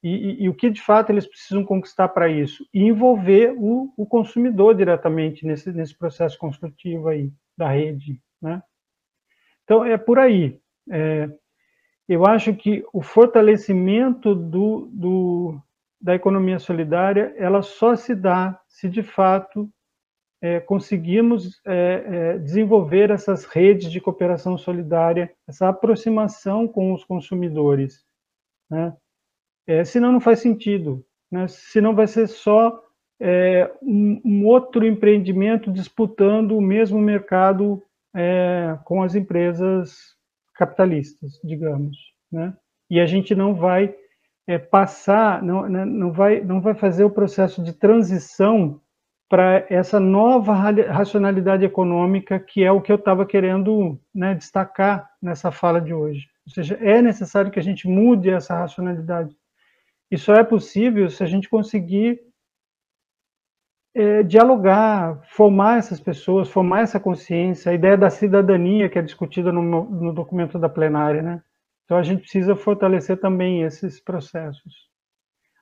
[0.03, 2.67] E, e, e, o que de fato eles precisam conquistar para isso?
[2.73, 8.63] E envolver o, o, consumidor diretamente nesse, nesse processo construtivo aí da rede, né?
[9.65, 10.61] Então é por aí.
[10.89, 11.29] É,
[12.09, 15.61] eu acho que o fortalecimento do, do,
[16.01, 19.71] da economia solidária ela só se dá se de fato
[20.43, 28.05] é, conseguimos é, é, desenvolver essas redes de cooperação solidária, essa aproximação com os consumidores,
[28.71, 28.95] né?
[29.67, 31.49] É, senão não faz sentido, né?
[31.49, 32.81] senão vai ser só
[33.21, 37.83] é, um, um, outro empreendimento disputando o mesmo mercado
[38.15, 40.15] é, com as empresas
[40.55, 41.97] capitalistas, digamos,
[42.31, 42.57] né?
[42.89, 43.93] E a gente não vai
[44.47, 48.81] é, passar, não, né, não, vai, não vai fazer o processo de transição
[49.29, 55.51] para essa nova racionalidade econômica que é o que eu estava querendo né, destacar nessa
[55.51, 56.29] fala de hoje.
[56.47, 59.37] Ou seja, é necessário que a gente mude essa racionalidade.
[60.09, 62.21] E só é possível se a gente conseguir
[63.93, 69.51] é, dialogar, formar essas pessoas, formar essa consciência, a ideia da cidadania que é discutida
[69.51, 71.43] no, no documento da plenária, né?
[71.87, 74.91] Então a gente precisa fortalecer também esses processos.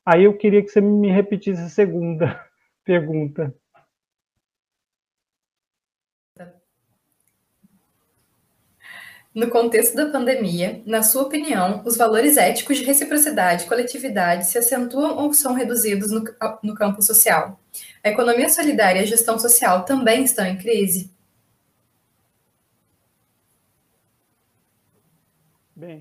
[0.04, 2.42] Aí eu queria que você me repetisse a segunda
[2.82, 3.54] pergunta.
[9.34, 14.56] No contexto da pandemia, na sua opinião, os valores éticos de reciprocidade e coletividade se
[14.56, 16.24] acentuam ou são reduzidos no,
[16.62, 17.60] no campo social?
[18.02, 21.13] A economia solidária e a gestão social também estão em crise?
[25.84, 26.00] Bem,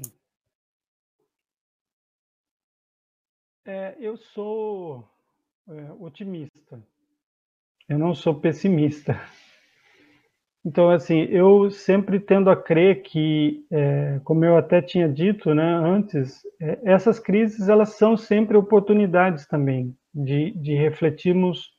[3.66, 5.06] é, eu sou
[5.68, 6.82] é, otimista.
[7.90, 9.20] Eu não sou pessimista.
[10.66, 15.76] Então, assim, eu sempre tendo a crer que, é, como eu até tinha dito, né,
[15.76, 21.72] antes, é, essas crises elas são sempre oportunidades também de, de refletirmos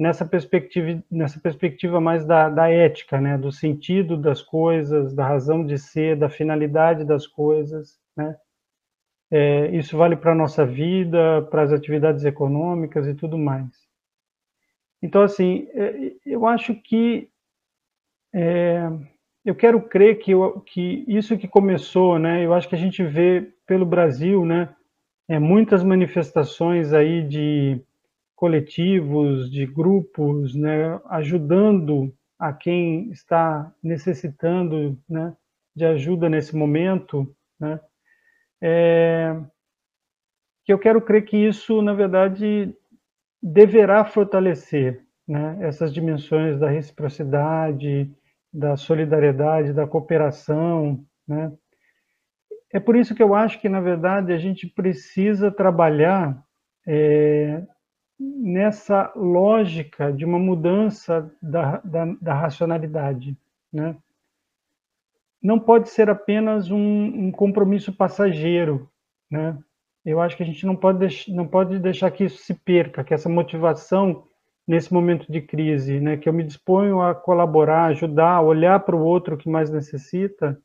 [0.00, 5.62] nessa perspectiva, nessa perspectiva mais da, da ética, né, do sentido das coisas, da razão
[5.62, 8.34] de ser, da finalidade das coisas, né.
[9.30, 13.68] É, isso vale para a nossa vida, para as atividades econômicas e tudo mais.
[15.02, 17.28] Então, assim, é, eu acho que
[18.34, 18.88] é,
[19.44, 22.44] eu quero crer que, eu, que isso que começou, né?
[22.44, 24.74] Eu acho que a gente vê pelo Brasil, né?
[25.28, 27.80] É, muitas manifestações aí de
[28.40, 35.36] coletivos, de grupos, né, ajudando a quem está necessitando né,
[35.76, 37.78] de ajuda nesse momento, né,
[38.62, 39.38] é,
[40.64, 42.74] que eu quero crer que isso, na verdade,
[43.42, 48.10] deverá fortalecer né, essas dimensões da reciprocidade,
[48.50, 51.04] da solidariedade, da cooperação.
[51.28, 51.52] Né.
[52.72, 56.42] É por isso que eu acho que, na verdade, a gente precisa trabalhar
[56.88, 57.62] é,
[58.20, 63.34] nessa lógica de uma mudança da, da, da racionalidade.
[63.72, 63.96] Né?
[65.42, 68.90] Não pode ser apenas um, um, compromisso passageiro.
[69.30, 69.58] Né?
[70.04, 73.02] Eu acho que a gente não pode, deix, não pode deixar que isso se perca,
[73.02, 74.24] que essa motivação
[74.68, 79.02] nesse momento de crise, né, que eu me disponho a colaborar, ajudar, olhar para o
[79.02, 80.60] outro que mais necessita,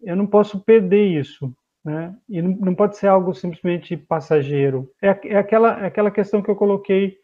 [0.00, 1.52] eu não posso perder isso
[1.86, 2.16] né?
[2.28, 4.90] E não, pode ser algo simplesmente passageiro.
[5.00, 7.16] É, é, aquela, é aquela questão que eu coloquei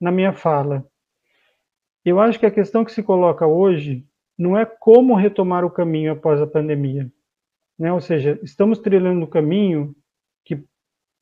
[0.00, 0.84] na minha fala.
[2.04, 4.04] Eu acho que a questão que se coloca hoje
[4.36, 7.08] não é como retomar o caminho após a pandemia.
[7.78, 7.92] Né?
[7.92, 9.94] Ou seja, estamos trilhando o caminho
[10.44, 10.64] que,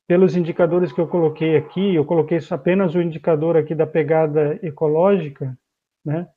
[0.07, 5.55] pelos indicadores que eu coloquei aqui, eu coloquei apenas o indicador aqui da pegada ecológica,
[6.03, 6.27] né?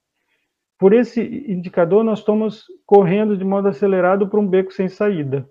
[0.78, 5.48] Por esse indicador, nós estamos correndo de modo acelerado para um beco sem saída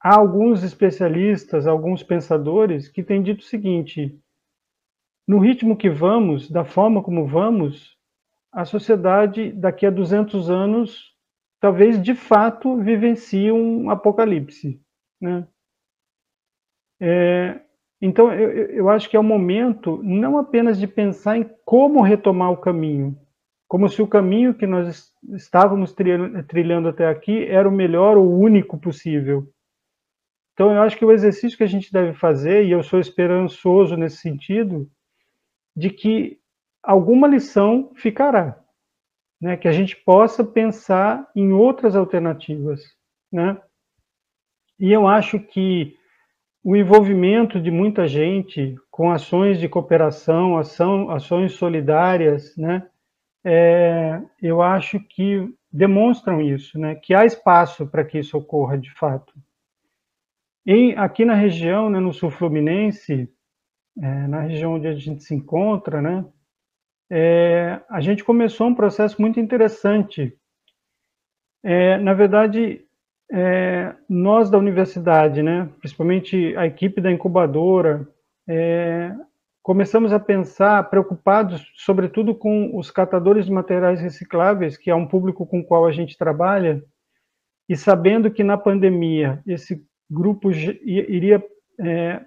[0.00, 4.18] há alguns especialistas, alguns pensadores que têm dito o seguinte:
[5.28, 7.96] no ritmo que vamos, da forma como vamos,
[8.50, 11.10] a sociedade daqui a 200 anos
[11.60, 14.80] talvez de fato vivencie um apocalipse,
[15.20, 15.46] né?
[16.98, 17.60] É,
[18.00, 22.50] então eu, eu acho que é o momento não apenas de pensar em como retomar
[22.50, 23.16] o caminho,
[23.68, 25.94] como se o caminho que nós estávamos
[26.48, 29.46] trilhando até aqui era o melhor ou o único possível
[30.60, 33.96] então, eu acho que o exercício que a gente deve fazer, e eu sou esperançoso
[33.96, 34.86] nesse sentido,
[35.74, 36.38] de que
[36.82, 38.62] alguma lição ficará,
[39.40, 39.56] né?
[39.56, 42.82] que a gente possa pensar em outras alternativas.
[43.32, 43.58] Né?
[44.78, 45.96] E eu acho que
[46.62, 52.86] o envolvimento de muita gente com ações de cooperação, ação, ações solidárias, né?
[53.42, 56.96] É, eu acho que demonstram isso, né?
[56.96, 59.32] que há espaço para que isso ocorra de fato.
[60.96, 63.28] Aqui na região, né, no sul fluminense,
[64.00, 66.24] é, na região onde a gente se encontra, né,
[67.10, 70.32] é, a gente começou um processo muito interessante.
[71.64, 72.84] É, na verdade,
[73.32, 78.06] é, nós da universidade, né, principalmente a equipe da incubadora,
[78.48, 79.12] é,
[79.62, 85.44] começamos a pensar, preocupados sobretudo com os catadores de materiais recicláveis, que é um público
[85.44, 86.80] com o qual a gente trabalha,
[87.68, 91.42] e sabendo que na pandemia esse grupo iria
[91.78, 92.24] é,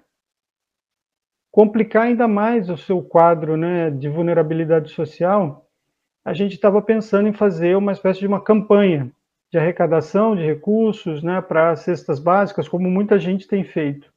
[1.50, 5.68] complicar ainda mais o seu quadro né, de vulnerabilidade social,
[6.24, 9.12] a gente estava pensando em fazer uma espécie de uma campanha
[9.52, 14.12] de arrecadação de recursos né, para cestas básicas, como muita gente tem feito.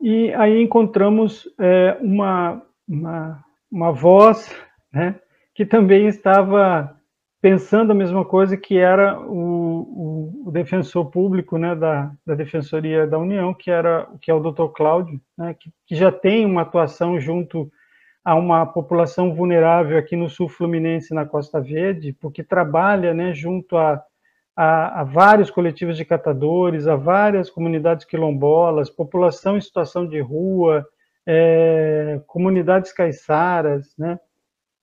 [0.00, 4.52] E aí encontramos é, uma, uma, uma voz
[4.92, 5.20] né,
[5.54, 7.00] que também estava
[7.42, 13.04] pensando a mesma coisa que era o, o, o defensor público né, da, da, Defensoria
[13.04, 14.68] da União, que era que é o Dr.
[14.72, 17.70] Cláudio, né, que, que, já tem uma atuação junto
[18.24, 23.76] a uma população vulnerável aqui no sul fluminense, na Costa Verde, porque trabalha né, junto
[23.76, 24.00] a,
[24.54, 30.86] a, a vários coletivos de catadores, a várias comunidades quilombolas, população em situação de rua,
[31.26, 34.20] é, comunidades caiçaras, né?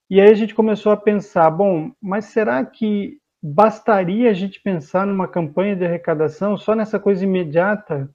[0.09, 5.05] E aí a gente começou a pensar, bom, mas será que bastaria a gente pensar
[5.05, 8.09] numa campanha de arrecadação só nessa coisa imediata?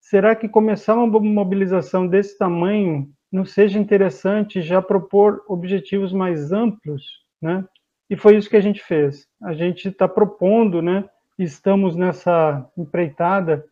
[0.00, 7.04] Será que começar uma mobilização desse tamanho não seja interessante já propor objetivos mais amplos,
[7.40, 7.64] né?
[8.10, 9.24] E foi isso que a gente fez.
[9.40, 11.08] A gente está propondo, né?
[11.38, 13.64] Estamos nessa empreitada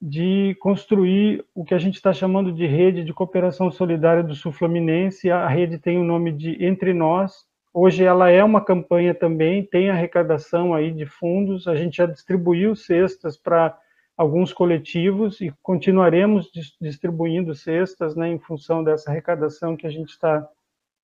[0.00, 4.50] de construir o que a gente está chamando de rede de cooperação solidária do Sul
[4.50, 5.30] Fluminense.
[5.30, 7.44] A rede tem o nome de Entre Nós.
[7.72, 11.68] Hoje ela é uma campanha também, tem arrecadação aí de fundos.
[11.68, 13.78] A gente já distribuiu cestas para
[14.16, 16.50] alguns coletivos e continuaremos
[16.80, 20.48] distribuindo cestas né, em função dessa arrecadação que a gente está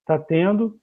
[0.06, 0.78] tá tendo.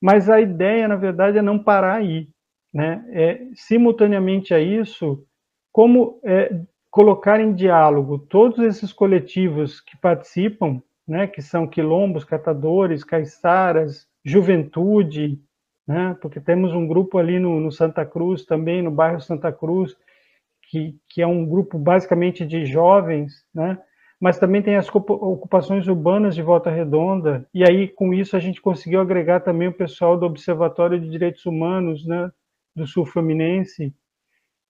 [0.00, 2.28] Mas a ideia, na verdade, é não parar aí.
[2.72, 3.04] Né?
[3.10, 5.26] É, simultaneamente a isso,
[5.72, 13.04] como é, colocar em diálogo todos esses coletivos que participam, né, que são quilombos, catadores,
[13.04, 15.40] caiçaras, juventude,
[15.86, 19.96] né, porque temos um grupo ali no, no, Santa Cruz também, no bairro Santa Cruz,
[20.70, 23.78] que, que é um grupo basicamente de jovens, né,
[24.20, 28.60] mas também tem as ocupações urbanas de Volta Redonda, e aí com isso a gente
[28.60, 32.30] conseguiu agregar também o pessoal do Observatório de Direitos Humanos, né,
[32.74, 33.94] do Sul Fluminense,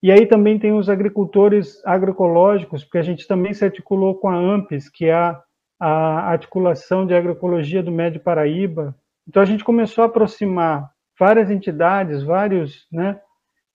[0.02, 4.34] e aí também tem os agricultores agroecológicos, porque a gente também se articulou com a
[4.34, 8.94] AMPES, que é a, articulação de agroecologia do Médio Paraíba.
[9.26, 13.20] Então a gente começou a aproximar várias entidades, vários, né,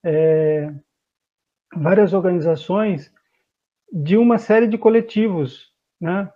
[0.04, 0.72] é,
[1.76, 3.12] várias organizações
[3.92, 6.32] de uma série de coletivos, né?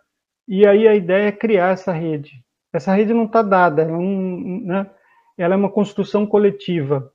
[0.48, 2.44] E aí a ideia é criar essa rede.
[2.72, 4.90] Essa rede não está dada, ela, não, né?
[5.38, 7.12] ela é uma construção coletiva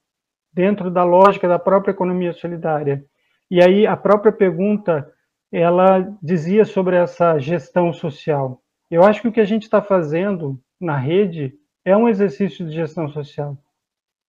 [0.53, 3.05] dentro da lógica da própria economia solidária.
[3.51, 5.11] E aí a própria pergunta
[5.51, 8.63] ela dizia sobre essa gestão social.
[8.91, 11.55] Eu acho que o que a gente está fazendo na rede
[11.85, 13.57] é um exercício de gestão social,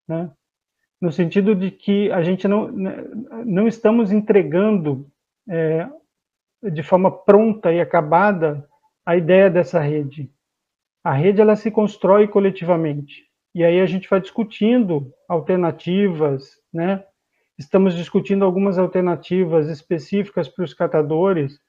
[0.08, 0.32] né?
[1.04, 2.95] no sentido de que a gente não, né,
[3.45, 5.06] não estamos entregando
[5.50, 5.86] é,
[6.72, 8.66] de forma pronta e acabada
[9.06, 10.32] a ideia dessa rede.
[11.04, 13.30] A rede ela se constrói coletivamente.
[13.53, 17.03] E aí a gente vai discutindo alternativas, né?
[17.57, 21.59] Estamos discutindo algumas alternativas específicas para os catadores,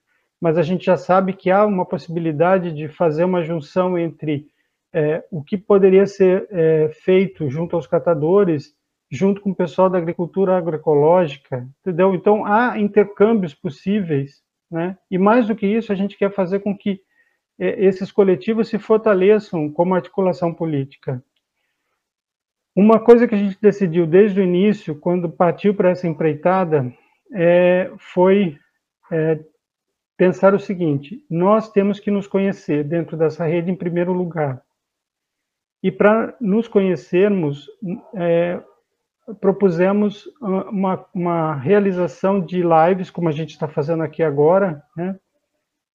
[0.41, 4.47] mas a gente já sabe que há uma possibilidade de fazer uma junção entre
[4.93, 8.75] é, o que poderia ser é, feito junto aos catadores
[9.11, 12.15] junto com o pessoal da agricultura agroecológica, entendeu?
[12.15, 14.99] Então há intercâmbios possíveis, né?
[15.11, 17.01] E mais do que isso, a gente quer fazer com que
[17.59, 21.23] é, esses coletivos se fortaleçam como articulação política.
[22.75, 26.93] Uma coisa que a gente decidiu desde o início, quando partiu para essa empreitada,
[27.33, 28.59] é, foi
[29.13, 29.39] é,
[30.17, 34.61] pensar o seguinte: nós temos que nos conhecer dentro dessa rede em primeiro lugar.
[35.83, 37.69] E para nos conhecermos,
[38.15, 38.61] é,
[39.41, 45.17] propusemos uma, uma realização de lives, como a gente está fazendo aqui agora, né?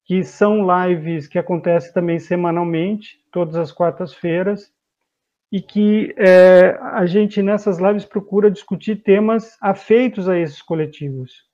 [0.06, 4.72] que são lives que acontecem também semanalmente, todas as quartas-feiras,
[5.51, 11.45] e que é, a gente nessas lives procura discutir temas afeitos a esses coletivos,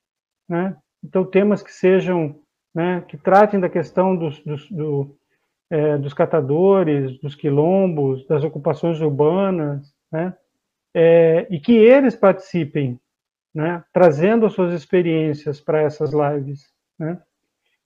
[0.49, 0.75] né?
[1.03, 2.39] Então temas que sejam,
[2.73, 5.15] né, que tratem da questão dos, dos, do,
[5.69, 10.35] é, dos catadores, dos quilombos, das ocupações urbanas, né?
[10.95, 12.97] é, e que eles participem,
[13.53, 16.71] né, trazendo as suas experiências para essas lives.
[16.97, 17.21] Né?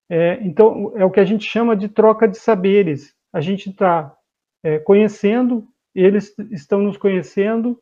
[0.08, 3.16] É, então, é o que a gente chama de troca de saberes.
[3.34, 4.16] A gente está
[4.64, 7.80] é, conhecendo, eles estão nos conhecendo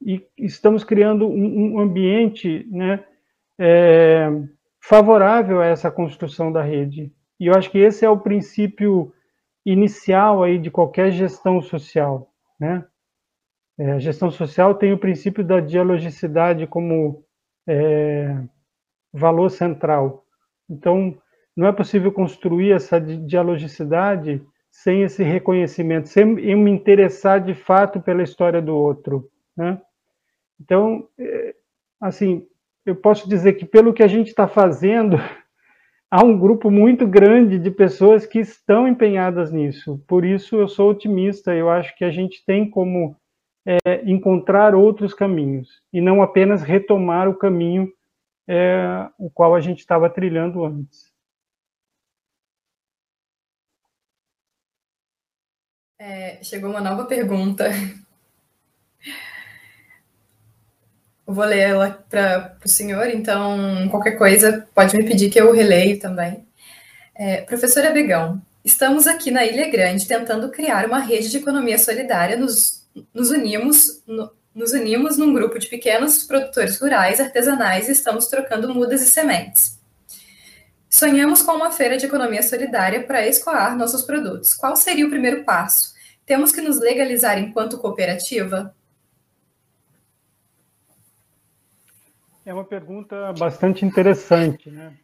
[0.00, 3.04] e estamos criando um, um ambiente né,
[3.58, 4.28] é,
[4.80, 7.12] favorável a essa construção da rede.
[7.40, 9.12] E eu acho que esse é o princípio
[9.64, 12.86] inicial aí de qualquer gestão social, né?
[13.78, 17.24] É, a gestão social tem o princípio da dialogicidade como
[17.68, 18.42] é,
[19.12, 20.24] valor central.
[20.70, 21.18] Então,
[21.54, 24.42] não é possível construir essa dialogicidade
[24.82, 29.30] sem esse reconhecimento, sem eu me interessar de fato pela história do outro.
[29.56, 29.80] Né?
[30.60, 31.54] Então, é,
[31.98, 32.46] assim,
[32.84, 35.16] eu posso dizer que pelo que a gente está fazendo,
[36.10, 39.98] há um grupo muito grande de pessoas que estão empenhadas nisso.
[40.06, 41.54] Por isso, eu sou otimista.
[41.54, 43.16] Eu acho que a gente tem como
[43.66, 47.90] é, encontrar outros caminhos e não apenas retomar o caminho
[48.46, 51.15] é, o qual a gente estava trilhando antes.
[55.98, 57.70] É, chegou uma nova pergunta.
[61.26, 65.52] Eu vou ler ela para o senhor, então qualquer coisa pode me pedir que eu
[65.52, 66.46] releio também.
[67.14, 72.36] É, professora Begão, estamos aqui na Ilha Grande tentando criar uma rede de economia solidária
[72.36, 78.26] nos nos unimos, no, nos unimos num grupo de pequenos produtores rurais artesanais e estamos
[78.26, 79.75] trocando mudas e sementes.
[80.96, 84.54] Sonhamos com uma feira de economia solidária para escoar nossos produtos.
[84.54, 85.94] Qual seria o primeiro passo?
[86.24, 88.74] Temos que nos legalizar enquanto cooperativa?
[92.46, 94.96] É uma pergunta bastante interessante, né?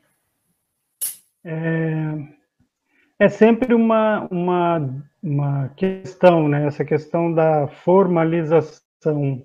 [1.44, 6.69] É, é sempre uma, uma, uma questão, né?
[6.69, 9.44] essa questão da formalização.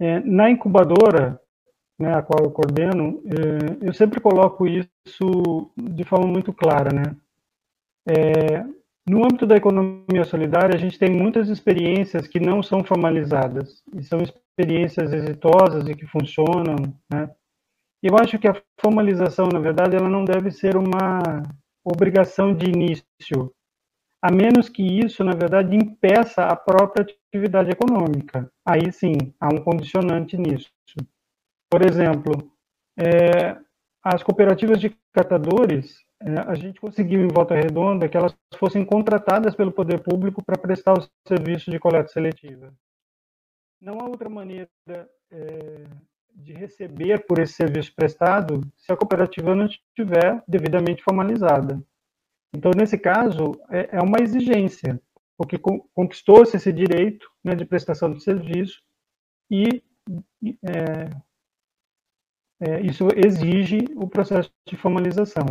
[0.00, 1.39] É, na incubadora,
[2.00, 6.90] né, a qual eu coordeno, é, eu sempre coloco isso de forma muito clara.
[6.92, 7.14] Né?
[8.08, 8.64] É,
[9.08, 14.02] no âmbito da economia solidária, a gente tem muitas experiências que não são formalizadas, e
[14.02, 16.76] são experiências exitosas e que funcionam.
[17.12, 17.30] Né?
[18.02, 21.42] Eu acho que a formalização, na verdade, ela não deve ser uma
[21.84, 23.52] obrigação de início,
[24.22, 28.50] a menos que isso, na verdade, impeça a própria atividade econômica.
[28.66, 30.70] Aí sim, há um condicionante nisso.
[31.70, 32.50] Por exemplo,
[32.98, 33.56] é,
[34.02, 39.54] as cooperativas de catadores, é, a gente conseguiu em Volta Redonda que elas fossem contratadas
[39.54, 42.74] pelo poder público para prestar o serviço de coleta seletiva.
[43.80, 44.68] Não há outra maneira
[45.30, 45.84] é,
[46.34, 51.80] de receber por esse serviço prestado se a cooperativa não estiver devidamente formalizada.
[52.54, 55.00] Então, nesse caso, é, é uma exigência,
[55.38, 55.56] porque
[55.94, 58.82] conquistou-se esse direito né, de prestação de serviço
[59.50, 59.82] e
[60.64, 61.10] é,
[62.60, 65.46] é, isso exige o processo de formalização.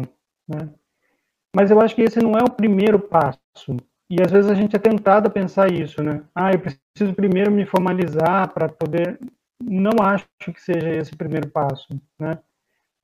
[0.48, 0.70] Né?
[1.56, 3.40] Mas eu acho que esse não é o primeiro passo.
[4.10, 6.24] E às vezes a gente é tentado a pensar isso, né?
[6.34, 9.20] Ah, eu preciso primeiro me formalizar para poder.
[9.62, 11.88] Não acho que seja esse o primeiro passo,
[12.20, 12.40] né?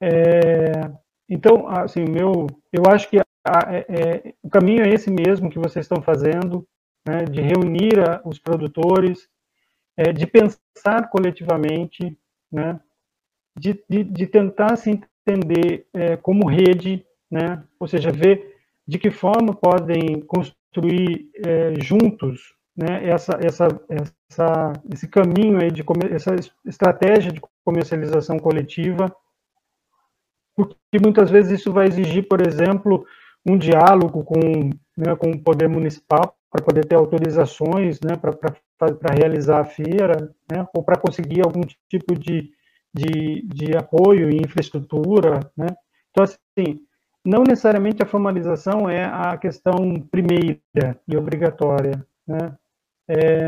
[0.01, 0.91] É...
[1.29, 5.59] Então, assim, meu, eu acho que a, é, é, o caminho é esse mesmo que
[5.59, 6.67] vocês estão fazendo,
[7.07, 7.23] né?
[7.25, 9.27] De reunir a, os produtores,
[9.97, 12.17] é, de pensar coletivamente,
[12.51, 12.79] né?
[13.57, 17.63] De, de, de tentar se entender é, como rede, né?
[17.79, 18.55] Ou seja, ver
[18.87, 25.83] de que forma podem construir é, juntos né, essa, essa, essa, esse caminho aí de
[26.11, 29.15] essa estratégia de comercialização coletiva,
[30.55, 33.05] porque muitas vezes isso vai exigir, por exemplo,
[33.45, 39.61] um diálogo com, né, com o poder municipal para poder ter autorizações né, para realizar
[39.61, 42.51] a feira, né, ou para conseguir algum tipo de,
[42.95, 45.39] de, de apoio em infraestrutura.
[45.55, 45.67] Né.
[46.11, 46.79] Então, assim,
[47.25, 52.05] não necessariamente a formalização é a questão primeira e obrigatória.
[52.25, 52.55] Né?
[53.09, 53.45] É,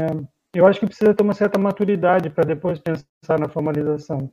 [0.53, 4.31] eu acho que precisa ter uma certa maturidade para depois pensar na formalização.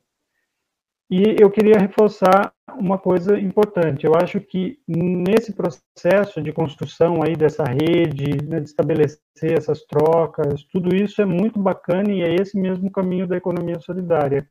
[1.10, 4.06] E eu queria reforçar uma coisa importante.
[4.06, 10.64] Eu acho que nesse processo de construção aí dessa rede, né, de estabelecer essas trocas,
[10.72, 14.48] tudo isso é muito bacana e é esse mesmo caminho da economia solidária.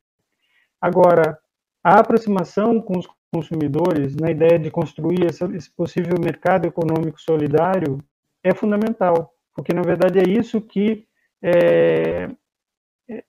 [0.83, 1.39] Agora,
[1.81, 7.99] a aproximação com os consumidores, na ideia de construir esse possível mercado econômico solidário,
[8.43, 11.07] é fundamental, porque na verdade é isso que
[11.41, 12.27] é,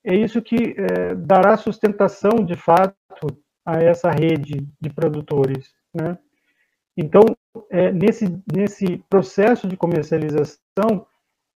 [0.03, 2.97] é isso que é, dará sustentação de fato
[3.65, 6.19] a essa rede de produtores, né?
[6.97, 7.23] Então,
[7.71, 11.07] é, nesse nesse processo de comercialização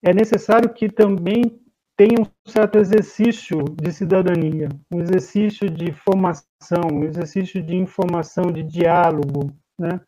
[0.01, 1.61] é necessário que também
[1.99, 8.63] tem um certo exercício de cidadania, um exercício de formação, um exercício de informação, de
[8.63, 10.01] diálogo, né?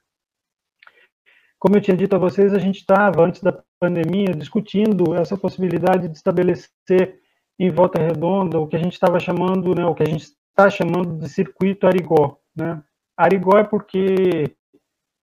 [1.59, 6.09] Como eu tinha dito a vocês, a gente estava, antes da pandemia, discutindo essa possibilidade
[6.09, 7.21] de estabelecer
[7.59, 10.71] em Volta Redonda o que a gente estava chamando, né, o que a gente está
[10.71, 12.39] chamando de circuito Arigó.
[12.57, 12.83] Né?
[13.17, 14.57] Arigó é porque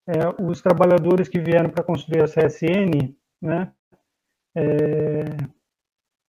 [0.08, 3.72] é, os trabalhadores que vieram para construir a CSN, né,
[4.56, 5.24] é,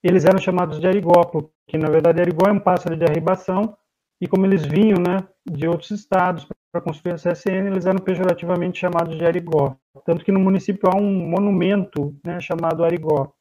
[0.03, 3.77] eles eram chamados de arigó, porque na verdade arigó é um pássaro de arribação,
[4.21, 8.79] e como eles vinham né, de outros estados para construir a CSN, eles eram pejorativamente
[8.79, 9.77] chamados de arigó.
[10.05, 13.33] Tanto que no município há um monumento né, chamado Arigó.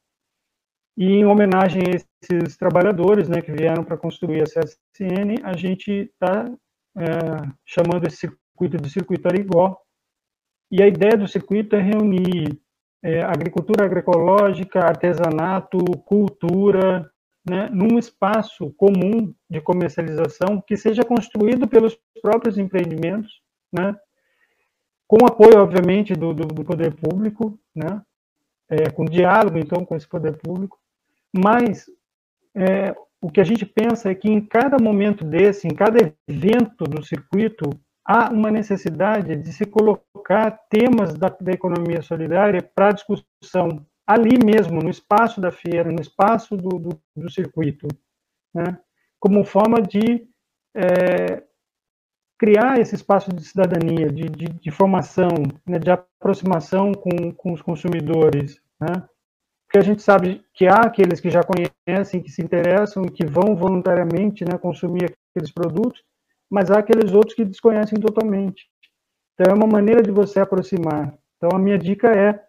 [0.96, 5.90] E em homenagem a esses trabalhadores né, que vieram para construir a CSN, a gente
[5.90, 6.50] está
[6.96, 7.04] é,
[7.64, 9.76] chamando esse circuito de circuito Arigó.
[10.70, 12.60] E a ideia do circuito é reunir
[13.02, 17.10] é, agricultura agroecológica, artesanato, cultura,
[17.48, 23.40] né, num espaço comum de comercialização que seja construído pelos próprios empreendimentos,
[23.72, 23.96] né,
[25.06, 28.02] com apoio, obviamente, do, do, poder público, né,
[28.68, 30.78] é, com diálogo, então, com esse poder público,
[31.34, 31.86] mas
[32.54, 36.84] é, o que a gente pensa é que em cada momento desse, em cada evento
[36.84, 37.70] do circuito,
[38.08, 44.80] há uma necessidade de se colocar temas da, da economia solidária para discussão ali mesmo,
[44.80, 47.86] no espaço da feira, no espaço do, do, do circuito,
[48.54, 48.80] né?
[49.20, 50.26] como forma de
[50.74, 51.42] é,
[52.38, 55.28] criar esse espaço de cidadania, de, de, de formação,
[55.66, 55.78] né?
[55.78, 59.06] de aproximação com, com os consumidores, né?
[59.66, 63.26] porque a gente sabe que há aqueles que já conhecem, que se interessam e que
[63.26, 66.02] vão voluntariamente né, consumir aqueles produtos,
[66.50, 68.66] mas há aqueles outros que desconhecem totalmente.
[69.34, 71.16] Então, é uma maneira de você aproximar.
[71.36, 72.42] Então, a minha dica é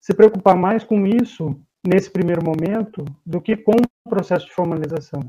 [0.00, 5.20] se preocupar mais com isso nesse primeiro momento do que com o processo de formalização.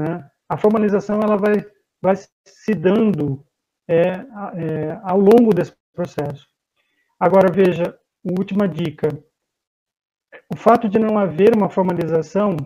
[0.00, 0.28] Né?
[0.48, 1.66] A formalização ela vai,
[2.00, 3.44] vai se dando
[3.88, 6.46] é, é, ao longo desse processo.
[7.18, 9.08] Agora, veja, última dica.
[10.52, 12.56] O fato de não haver uma formalização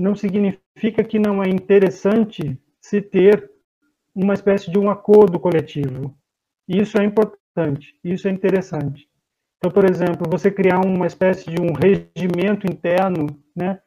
[0.00, 3.50] não significa que não é interessante se ter
[4.18, 6.14] uma espécie de um acordo coletivo.
[6.66, 9.08] Isso é importante, isso é interessante.
[9.58, 13.26] Então, por exemplo, você criar uma espécie de um regimento interno,
[13.56, 13.80] né,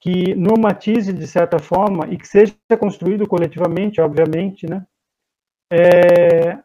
[0.00, 4.84] que normatize de certa forma e que seja construído coletivamente, obviamente, né,
[5.72, 6.58] é,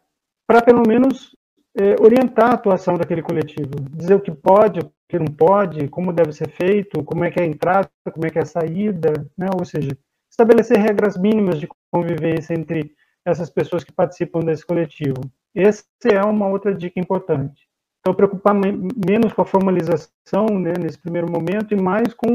[0.46, 1.36] para pelo menos
[1.78, 6.12] é, orientar a atuação daquele coletivo, dizer o que pode, o que não pode, como
[6.12, 9.12] deve ser feito, como é que é a entrada, como é que é a saída,
[9.36, 9.46] né?
[9.58, 9.96] ou seja,
[10.30, 12.94] estabelecer regras mínimas de convivência entre
[13.30, 15.20] essas pessoas que participam desse coletivo.
[15.54, 17.68] Essa é uma outra dica importante.
[18.00, 22.32] Então, preocupar menos com a formalização né, nesse primeiro momento e mais com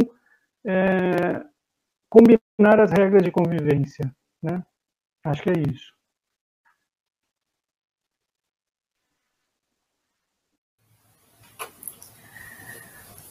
[0.65, 1.44] é,
[2.10, 4.14] combinar as regras de convivência.
[4.41, 4.64] Né?
[5.26, 5.94] Acho que é isso.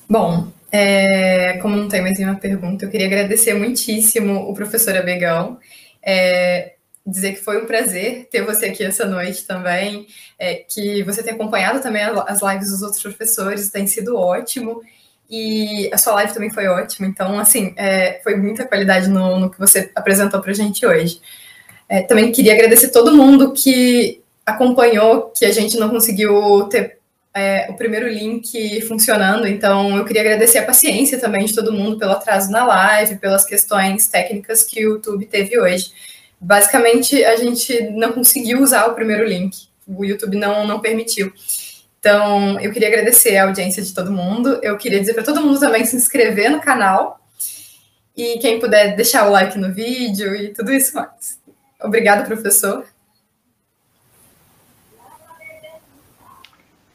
[0.09, 5.59] Bom, é, como não tem mais nenhuma pergunta, eu queria agradecer muitíssimo o professor Abegão.
[6.03, 6.72] É,
[7.07, 10.07] dizer que foi um prazer ter você aqui essa noite também,
[10.39, 14.83] é, que você tenha acompanhado também as lives dos outros professores, tem sido ótimo.
[15.29, 19.51] E a sua live também foi ótima, então, assim, é, foi muita qualidade no, no,
[19.51, 21.21] que você apresentou para a gente hoje.
[21.89, 26.99] É, também queria agradecer todo mundo que acompanhou, que a gente não conseguiu ter
[27.35, 31.99] é, o primeiro link funcionando, então eu queria agradecer a paciência também de todo mundo
[31.99, 35.93] pelo atraso na live, pelas questões técnicas que o YouTube teve hoje.
[36.45, 41.33] Basicamente, a gente não conseguiu usar o primeiro link, o YouTube não, não permitiu.
[42.01, 44.59] Então, eu queria agradecer a audiência de todo mundo.
[44.61, 47.21] Eu queria dizer para todo mundo também se inscrever no canal.
[48.17, 51.39] E quem puder deixar o like no vídeo e tudo isso mais.
[51.81, 52.85] Obrigada, professor.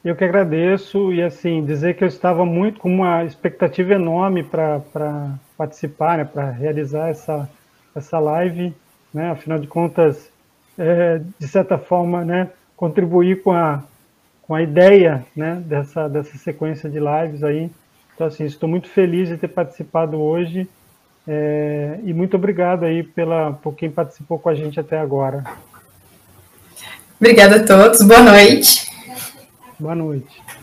[0.04, 4.82] Eu que agradeço e assim dizer que eu estava muito com uma expectativa enorme para
[5.56, 7.48] participar, né, para realizar essa
[7.96, 8.74] essa live,
[9.12, 9.30] né?
[9.30, 10.30] Afinal de contas,
[10.76, 13.82] é, de certa forma, né, contribuir com a
[14.48, 17.70] com a ideia né, dessa, dessa sequência de lives aí.
[18.14, 20.66] Então, assim, estou muito feliz de ter participado hoje
[21.26, 25.44] é, e muito obrigado aí pela, por quem participou com a gente até agora.
[27.20, 28.90] Obrigada a todos, boa noite.
[29.78, 30.57] Boa noite.